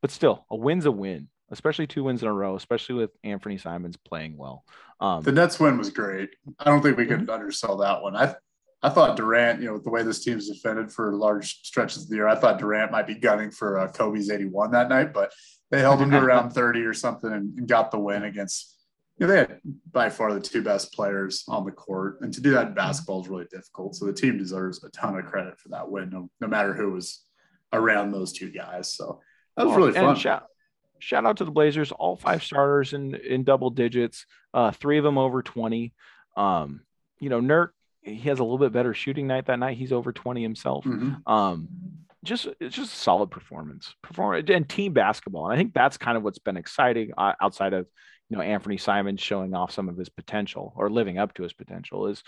[0.00, 3.60] But still, a win's a win, especially two wins in a row, especially with Anfernee
[3.60, 4.64] Simons playing well.
[4.98, 6.30] Um, the Nets win was great.
[6.58, 7.30] I don't think we could mm-hmm.
[7.30, 8.16] undersell that one.
[8.16, 8.34] I
[8.82, 12.08] I thought Durant, you know, with the way this team's defended for large stretches of
[12.08, 15.32] the year, I thought Durant might be gunning for uh, Kobe's 81 that night, but
[15.70, 18.78] they held him to around 30 or something and, got the win against,
[19.18, 19.60] you know, they had
[19.92, 22.18] by far the two best players on the court.
[22.22, 23.96] And to do that in basketball is really difficult.
[23.96, 26.92] So the team deserves a ton of credit for that win, no, no matter who
[26.92, 27.22] was
[27.74, 28.94] around those two guys.
[28.94, 29.20] So
[29.56, 30.16] that was really fun.
[30.16, 30.46] Shout,
[31.00, 34.24] shout out to the Blazers, all five starters in, in double digits,
[34.54, 35.92] uh, three of them over 20.
[36.36, 36.80] Um,
[37.18, 37.70] you know, Nurk
[38.02, 39.76] he has a little bit better shooting night that night.
[39.76, 40.84] He's over 20 himself.
[40.84, 41.30] Mm-hmm.
[41.30, 41.68] Um,
[42.24, 45.46] just it's just a solid performance, perform and team basketball.
[45.46, 47.86] And I think that's kind of what's been exciting uh, outside of
[48.28, 51.52] you know Anfernee Simons showing off some of his potential or living up to his
[51.52, 52.22] potential is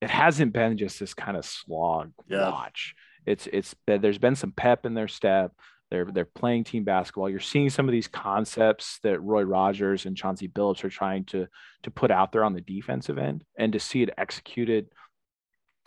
[0.00, 2.50] it hasn't been just this kind of slog yeah.
[2.50, 2.94] watch.
[3.26, 5.52] It's it's been, there's been some pep in their step.
[5.90, 7.30] They're they're playing team basketball.
[7.30, 11.46] You're seeing some of these concepts that Roy Rogers and Chauncey Billups are trying to
[11.82, 14.88] to put out there on the defensive end, and to see it executed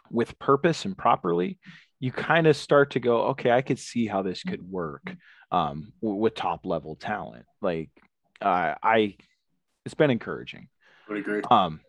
[0.09, 1.57] with purpose and properly,
[1.99, 5.15] you kind of start to go, okay, I could see how this could work
[5.51, 7.45] um, w- with top level talent.
[7.61, 7.89] Like
[8.41, 9.15] uh, I,
[9.85, 10.67] it's been encouraging.
[11.07, 11.41] Would agree.
[11.49, 11.79] Um,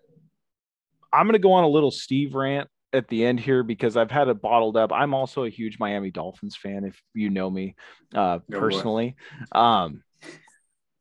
[1.13, 4.11] I'm going to go on a little Steve rant at the end here because I've
[4.11, 4.93] had it bottled up.
[4.93, 7.75] I'm also a huge Miami Dolphins fan, if you know me
[8.15, 9.17] uh, No personally.
[9.53, 10.03] Um,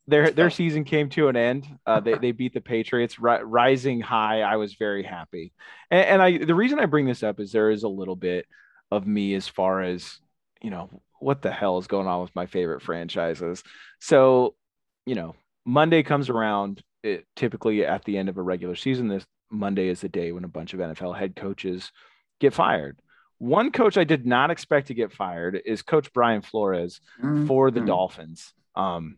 [0.08, 1.68] their their season came to an end.
[1.86, 4.42] Uh, they they beat the Patriots, ri- rising high.
[4.42, 5.54] I was very happy,
[5.90, 8.46] and, and I the reason I bring this up is there is a little bit
[8.90, 10.20] of me as far as
[10.62, 10.90] you know
[11.20, 13.64] what the hell is going on with my favorite franchises.
[14.00, 14.56] So,
[15.06, 15.36] you know,
[15.66, 16.82] Monday comes around.
[17.04, 20.44] It, typically at the end of a regular season, this Monday is the day when
[20.44, 21.92] a bunch of NFL head coaches
[22.40, 23.00] get fired.
[23.38, 27.48] One coach I did not expect to get fired is Coach Brian Flores Mm-hmm.
[27.48, 28.54] for the Dolphins.
[28.76, 29.18] Um,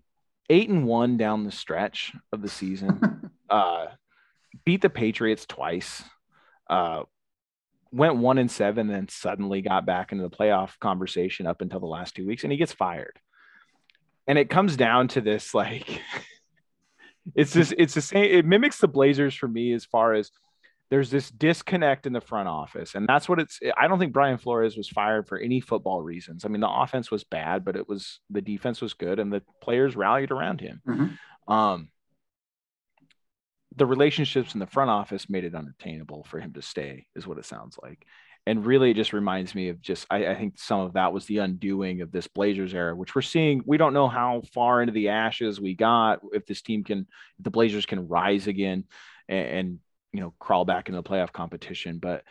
[0.49, 3.29] eight and one down the stretch of the season.
[3.49, 3.87] uh,
[4.65, 6.03] beat the Patriots twice.
[6.69, 7.03] Uh,
[7.91, 11.85] went one and seven, then suddenly got back into the playoff conversation up until the
[11.85, 13.19] last two weeks, and he gets fired.
[14.25, 16.01] And it comes down to this like
[17.35, 20.31] it's this it's the same it mimics the Blazers for me as far as
[20.89, 22.93] there's this disconnect in the front office.
[22.93, 26.45] And that's what it's i don't think brian flores was fired for any football reasons.
[26.45, 29.41] I mean the offense was bad but it was the defense was good and the
[29.61, 30.81] players rallied around him.
[30.87, 31.17] Mhm.
[31.47, 31.89] um
[33.75, 37.39] the relationships in the front office made it unattainable for him to stay is what
[37.39, 38.05] it sounds like
[38.45, 41.25] and really it just reminds me of just I, I think some of that was
[41.25, 43.63] the undoing of this blazers era which we're seeing.
[43.65, 47.07] We don't know how far into the ashes we got if this team can
[47.39, 48.85] if the blazers can rise again
[49.29, 49.79] and, and
[50.11, 51.99] you know crawl back into the playoff competition.
[51.99, 52.23] But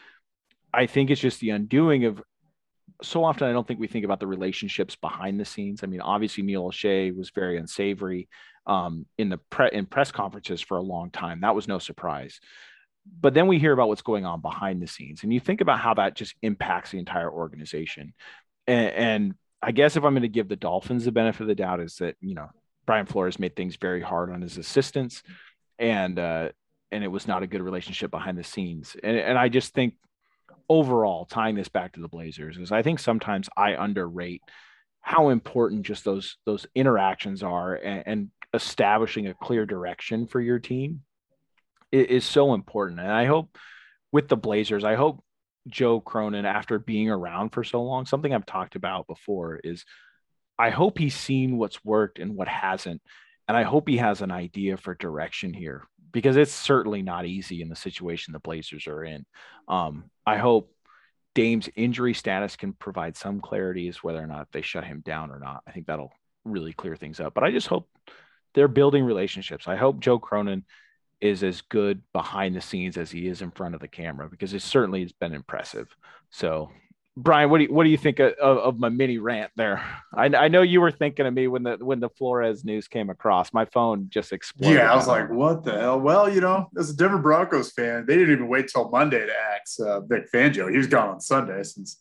[0.75, 2.23] i think it's just the undoing of
[3.03, 5.83] so often i don't think we think about the relationships behind the scenes.
[5.83, 8.29] I mean obviously neil olshey was very unsavory
[8.67, 11.41] um, in the pre- in press conferences for a long time.
[11.41, 12.39] That was no surprise
[13.20, 15.78] but then we hear about what's going on behind the scenes and you think about
[15.78, 18.14] how that just impacts the entire organization.
[18.66, 21.55] And, and i guess if i'm going to give the dolphins the benefit of the
[21.55, 22.48] doubt is that you know
[22.86, 25.22] brian flores made things very hard on his assistants
[25.78, 26.48] and uh
[26.92, 28.96] and it was not a good relationship behind the scenes.
[29.03, 29.94] And, and i just think
[30.68, 34.42] overall tying this back to the blazers is i think sometimes i underrate
[35.00, 40.59] how important just those those interactions are and, and establishing a clear direction for your
[40.59, 41.00] team
[41.93, 43.01] i- is so important.
[43.01, 43.57] And I hope
[44.12, 45.24] with the Blazers, I hope
[45.68, 49.84] Joe Cronin, after being around for so long, something I've talked about before is
[50.59, 53.01] I hope he's seen what's worked and what hasn't.
[53.49, 57.62] And I hope he has an idea for direction here because it's certainly not easy
[57.62, 59.24] in the situation the Blazers are in.
[59.68, 60.72] Um, I hope
[61.34, 65.30] Dame's injury status can provide some clarity as whether or not they shut him down
[65.30, 65.62] or not.
[65.66, 66.12] I think that'll
[66.45, 67.34] really clear things up.
[67.34, 67.88] But I just hope
[68.55, 69.66] they're building relationships.
[69.66, 70.64] I hope Joe Cronin
[71.23, 74.53] is as good behind the scenes as he is in front of the camera because
[74.53, 75.89] it certainly has been impressive.
[76.31, 76.70] So,
[77.16, 79.85] Brian, what do you, what do you think of, of my mini rant there?
[80.12, 83.09] I, I know you were thinking of me when the when the Flores news came
[83.09, 83.53] across.
[83.53, 84.79] My phone just exploded.
[84.79, 86.01] Yeah, I was like, what the hell?
[86.01, 89.33] Well, you know, as a Denver Broncos fan, they didn't even wait till Monday to
[89.55, 90.70] axe uh, Vic Fangio.
[90.70, 91.99] He was gone on Sunday since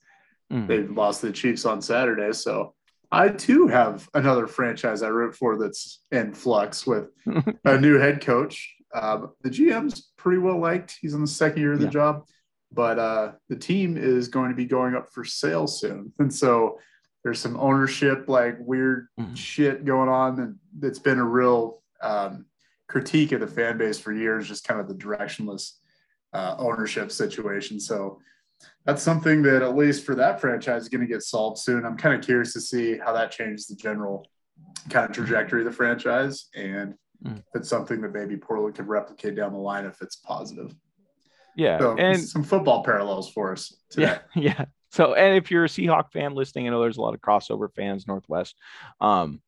[0.52, 0.68] Mhm.
[0.68, 2.34] they lost the Chiefs on Saturday.
[2.34, 2.74] So
[3.10, 7.06] I too have another franchise I root for that's in flux with
[7.66, 8.76] a new head coach.
[8.94, 10.98] Um, the GM's pretty well liked.
[11.02, 11.92] He's in the second year of the Yeah.
[11.92, 12.26] job,
[12.72, 16.12] but uh, the team is going to be going up for sale soon.
[16.20, 16.80] And so
[17.24, 19.36] there's some ownership, like weird Mhm.
[19.38, 20.40] shit going on.
[20.40, 22.46] And it's been a real um,
[22.90, 25.74] critique of the fan base for years, just kind of the directionless
[26.34, 27.80] uh, ownership situation.
[27.80, 28.20] So
[28.86, 31.86] that's something that, at least for that franchise, is going to get solved soon.
[31.86, 34.28] I'm kind of curious to see how that changes the general
[34.90, 36.96] kind of trajectory of the franchise and
[37.26, 37.44] Mm.
[37.54, 40.74] it's something that maybe Portland could replicate down the line if it's positive.
[41.56, 44.18] yeah, So and some football parallels for us today.
[44.36, 44.66] Yeah, yeah.
[44.90, 47.74] So, and if you're a Seahawk fan listening, I know there's a lot of crossover
[47.74, 48.56] fans Northwest.
[49.00, 49.42] Um,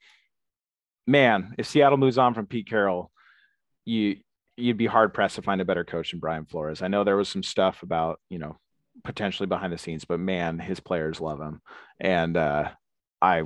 [1.08, 3.12] man, if Seattle moves on from Pete Carroll,
[3.86, 4.18] you
[4.56, 6.82] you'd be hard pressed to find a better coach than Brian Flores.
[6.82, 8.58] I know there was some stuff about you know
[9.04, 11.62] potentially behind the scenes, but man, his players love him,
[12.00, 12.70] and uh,
[13.22, 13.44] I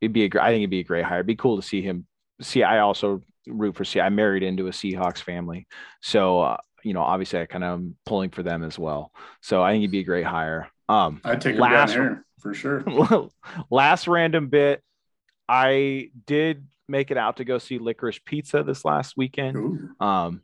[0.00, 1.18] it'd be a, I think it'd be a great hire.
[1.18, 2.06] It'd be cool to see him.
[2.42, 4.00] See, I also root for See.
[4.00, 5.66] I married into a Seahawks family,
[6.02, 9.12] so uh, you know obviously I kind of am pulling for them as well.
[9.40, 10.68] So I think he'd be a great hire.
[10.88, 12.84] Um, I'd take him last down here for sure.
[13.70, 14.82] last random bit,
[15.48, 19.90] I did make it out to go see Licorice Pizza this last weekend.
[20.00, 20.42] Um,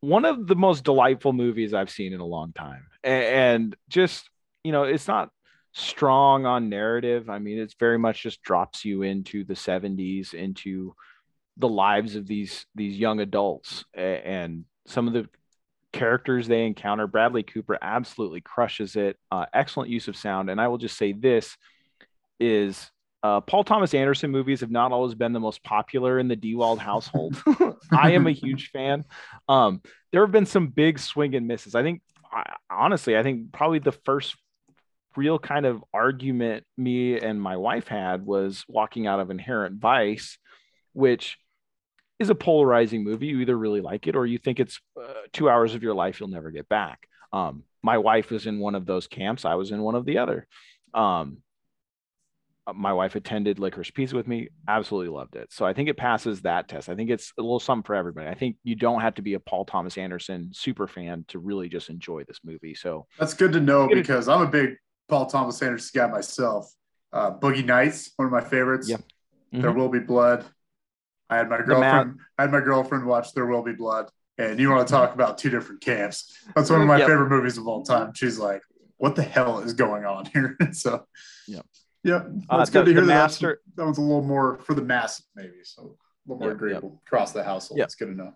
[0.00, 4.30] one of the most delightful movies I've seen in a long time, and, just
[4.64, 5.30] you know, it's not
[5.72, 7.28] strong on narrative.
[7.28, 10.94] I mean, it's very much just drops you into the 70s, into
[11.60, 15.28] the lives of these these young adults and some of the
[15.92, 17.06] characters they encounter.
[17.06, 19.18] Bradley Cooper absolutely crushes it.
[19.30, 20.50] Uh, excellent use of sound.
[20.50, 21.56] And I will just say this
[22.38, 22.90] is
[23.22, 26.78] uh, Paul Thomas Anderson movies have not always been the most popular in the Dewald
[26.78, 27.42] household.
[27.92, 29.04] I am a huge fan.
[29.48, 31.74] Um, there have been some big swing and misses.
[31.74, 32.02] I think,
[32.32, 34.36] I, honestly, I think probably the first
[35.16, 40.38] real kind of argument me and my wife had was walking out of Inherent Vice,
[40.92, 41.36] which
[42.20, 43.26] is a polarizing movie.
[43.26, 46.20] You either really like it or you think it's uh, two hours of your life
[46.20, 47.08] you'll never get back.
[47.32, 49.44] Um, my wife was in one of those camps.
[49.44, 50.46] I was in one of the other.
[50.92, 51.38] Um,
[52.66, 54.50] uh, my wife attended Licorice Pizza with me.
[54.68, 55.50] Absolutely loved it.
[55.50, 56.90] So I think it passes that test.
[56.90, 58.28] I think it's a little something for everybody.
[58.28, 61.70] I think you don't have to be a Paul Thomas Anderson super fan to really
[61.70, 62.74] just enjoy this movie.
[62.74, 64.74] So that's good to know because I'm a big
[65.08, 66.70] Paul Thomas Anderson guy myself.
[67.12, 68.88] Uh, Boogie Nights, one of my favorites.
[68.90, 68.98] Yeah.
[69.52, 69.62] Mm-hmm.
[69.62, 70.44] There Will Be Blood.
[71.30, 72.18] I had my girlfriend.
[72.36, 75.38] I had my girlfriend watch There Will Be Blood, and you want to talk about
[75.38, 76.44] two different camps?
[76.54, 77.08] That's one of my yep.
[77.08, 78.12] favorite movies of all time.
[78.14, 78.62] She's like,
[78.96, 81.06] "What the hell is going on here?" so,
[81.46, 81.60] yeah,
[82.02, 83.00] yeah, uh, that's uh, good the, to hear.
[83.02, 86.52] That master, that one's a little more for the mass, maybe, so a little more
[86.52, 87.02] agreeable yep.
[87.06, 87.78] across the household.
[87.78, 87.84] Yep.
[87.86, 88.34] It's good to know.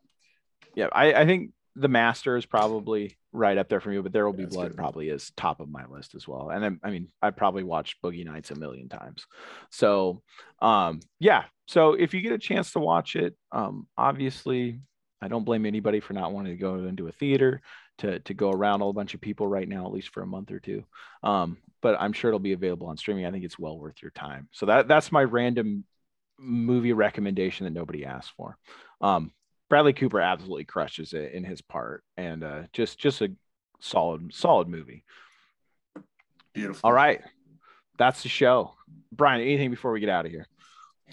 [0.76, 4.24] Yeah, I, I think the master is probably right up there for me, but there
[4.24, 4.76] will be blood good.
[4.76, 6.50] probably is top of my list as well.
[6.50, 9.26] And then, I mean, I probably watched Boogie Nights a million times.
[9.70, 10.22] So,
[10.62, 11.44] um, yeah.
[11.66, 14.80] So if you get a chance to watch it, um, obviously,
[15.20, 17.60] I don't blame anybody for not wanting to go into a theater
[17.98, 20.50] to to go around a bunch of people right now, at least for a month
[20.50, 20.84] or two.
[21.22, 23.26] Um, but I'm sure it'll be available on streaming.
[23.26, 24.48] I think it's well worth your time.
[24.52, 25.84] So that that's my random
[26.38, 28.58] movie recommendation that nobody asked for.
[29.00, 29.32] Um,
[29.68, 33.32] Bradley Cooper absolutely crushes it in his part, and uh, just just a
[33.80, 35.04] solid solid movie.
[36.52, 36.80] Beautiful.
[36.88, 37.22] All right,
[37.98, 38.74] that's the show.
[39.10, 40.46] Brian, anything before we get out of here?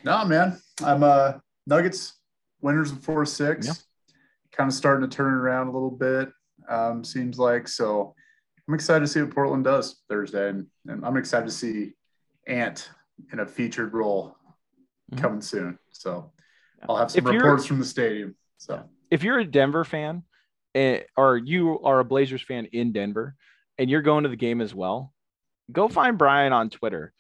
[0.04, 0.60] No, man.
[0.84, 1.34] I'm uh
[1.68, 2.14] Nuggets
[2.62, 3.68] winners of four six.
[3.68, 3.74] Yeah.
[4.52, 6.30] Kind of starting to turn around a little bit.
[6.68, 8.16] Um, seems like so.
[8.68, 11.94] I'm excited to see what Portland does Thursday, and, and I'm excited to see
[12.48, 12.90] Ant
[13.32, 14.38] in a featured role
[15.12, 15.22] mm-hmm.
[15.22, 15.78] coming soon.
[15.92, 16.32] So
[16.88, 18.36] I'll have some if reports from the stadium.
[18.62, 20.22] So if you're a Denver fan,
[20.76, 23.36] eh, or you are a Blazers fan in Denver,
[23.80, 25.14] and you're going to the game as well,
[25.72, 27.12] go find Brian on Twitter.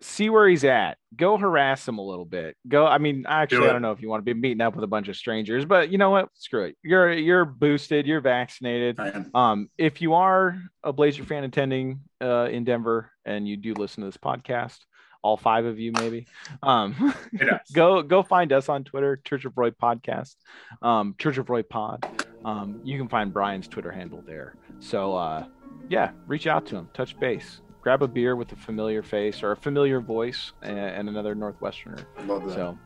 [0.00, 0.96] See where he's at.
[1.14, 2.56] Go harass him a little bit.
[2.66, 2.86] Go.
[2.86, 4.84] I mean, actually, Do I don't know if you want to be meeting up with
[4.84, 6.28] a bunch of strangers, but you know what?
[6.34, 6.76] Screw it.
[6.82, 8.06] You're you're boosted.
[8.06, 8.98] You're vaccinated.
[9.34, 14.02] Um, if you are a Blazer fan attending uh, in Denver and you do listen
[14.02, 14.78] to this podcast,
[15.22, 16.26] all five of you maybe.
[16.62, 17.14] Um
[17.72, 20.36] go go find us on twitter church of roy podcast.
[20.82, 22.06] Um church of roy pod.
[22.44, 24.54] Um you can find brian's twitter handle there.
[24.80, 25.46] So uh
[25.88, 26.88] yeah reach out to him.
[26.94, 27.60] Touch base.
[27.82, 32.04] Grab a beer with a familiar face or a familiar voice and, and another northwesterner.
[32.26, 32.54] Love that.
[32.54, 32.78] so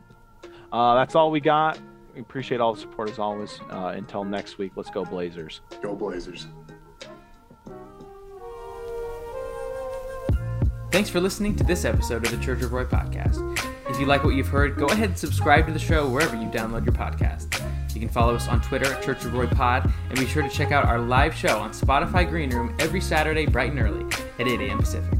[0.72, 1.78] uh that's all we got.
[2.14, 3.60] We appreciate all the support as always.
[3.70, 5.60] Uh until next week let's go blazers.
[5.82, 6.46] Go blazers
[10.92, 13.58] Thanks for listening to this episode of the Church of Roy podcast.
[13.88, 16.46] If you like what you've heard, go ahead and subscribe to the show wherever you
[16.48, 17.62] download your podcast.
[17.94, 20.50] You can follow us on Twitter at Church of Roy Pod, and be sure to
[20.50, 24.04] check out our live show on Spotify Green Room every Saturday bright and early
[24.38, 24.78] at 8 a.m.
[24.80, 25.18] Pacific.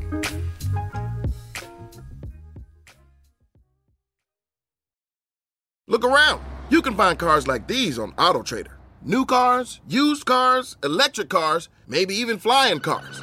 [5.89, 6.45] Look around.
[6.68, 8.73] You can find cars like these on AutoTrader.
[9.01, 13.23] New cars, used cars, electric cars, maybe even flying cars.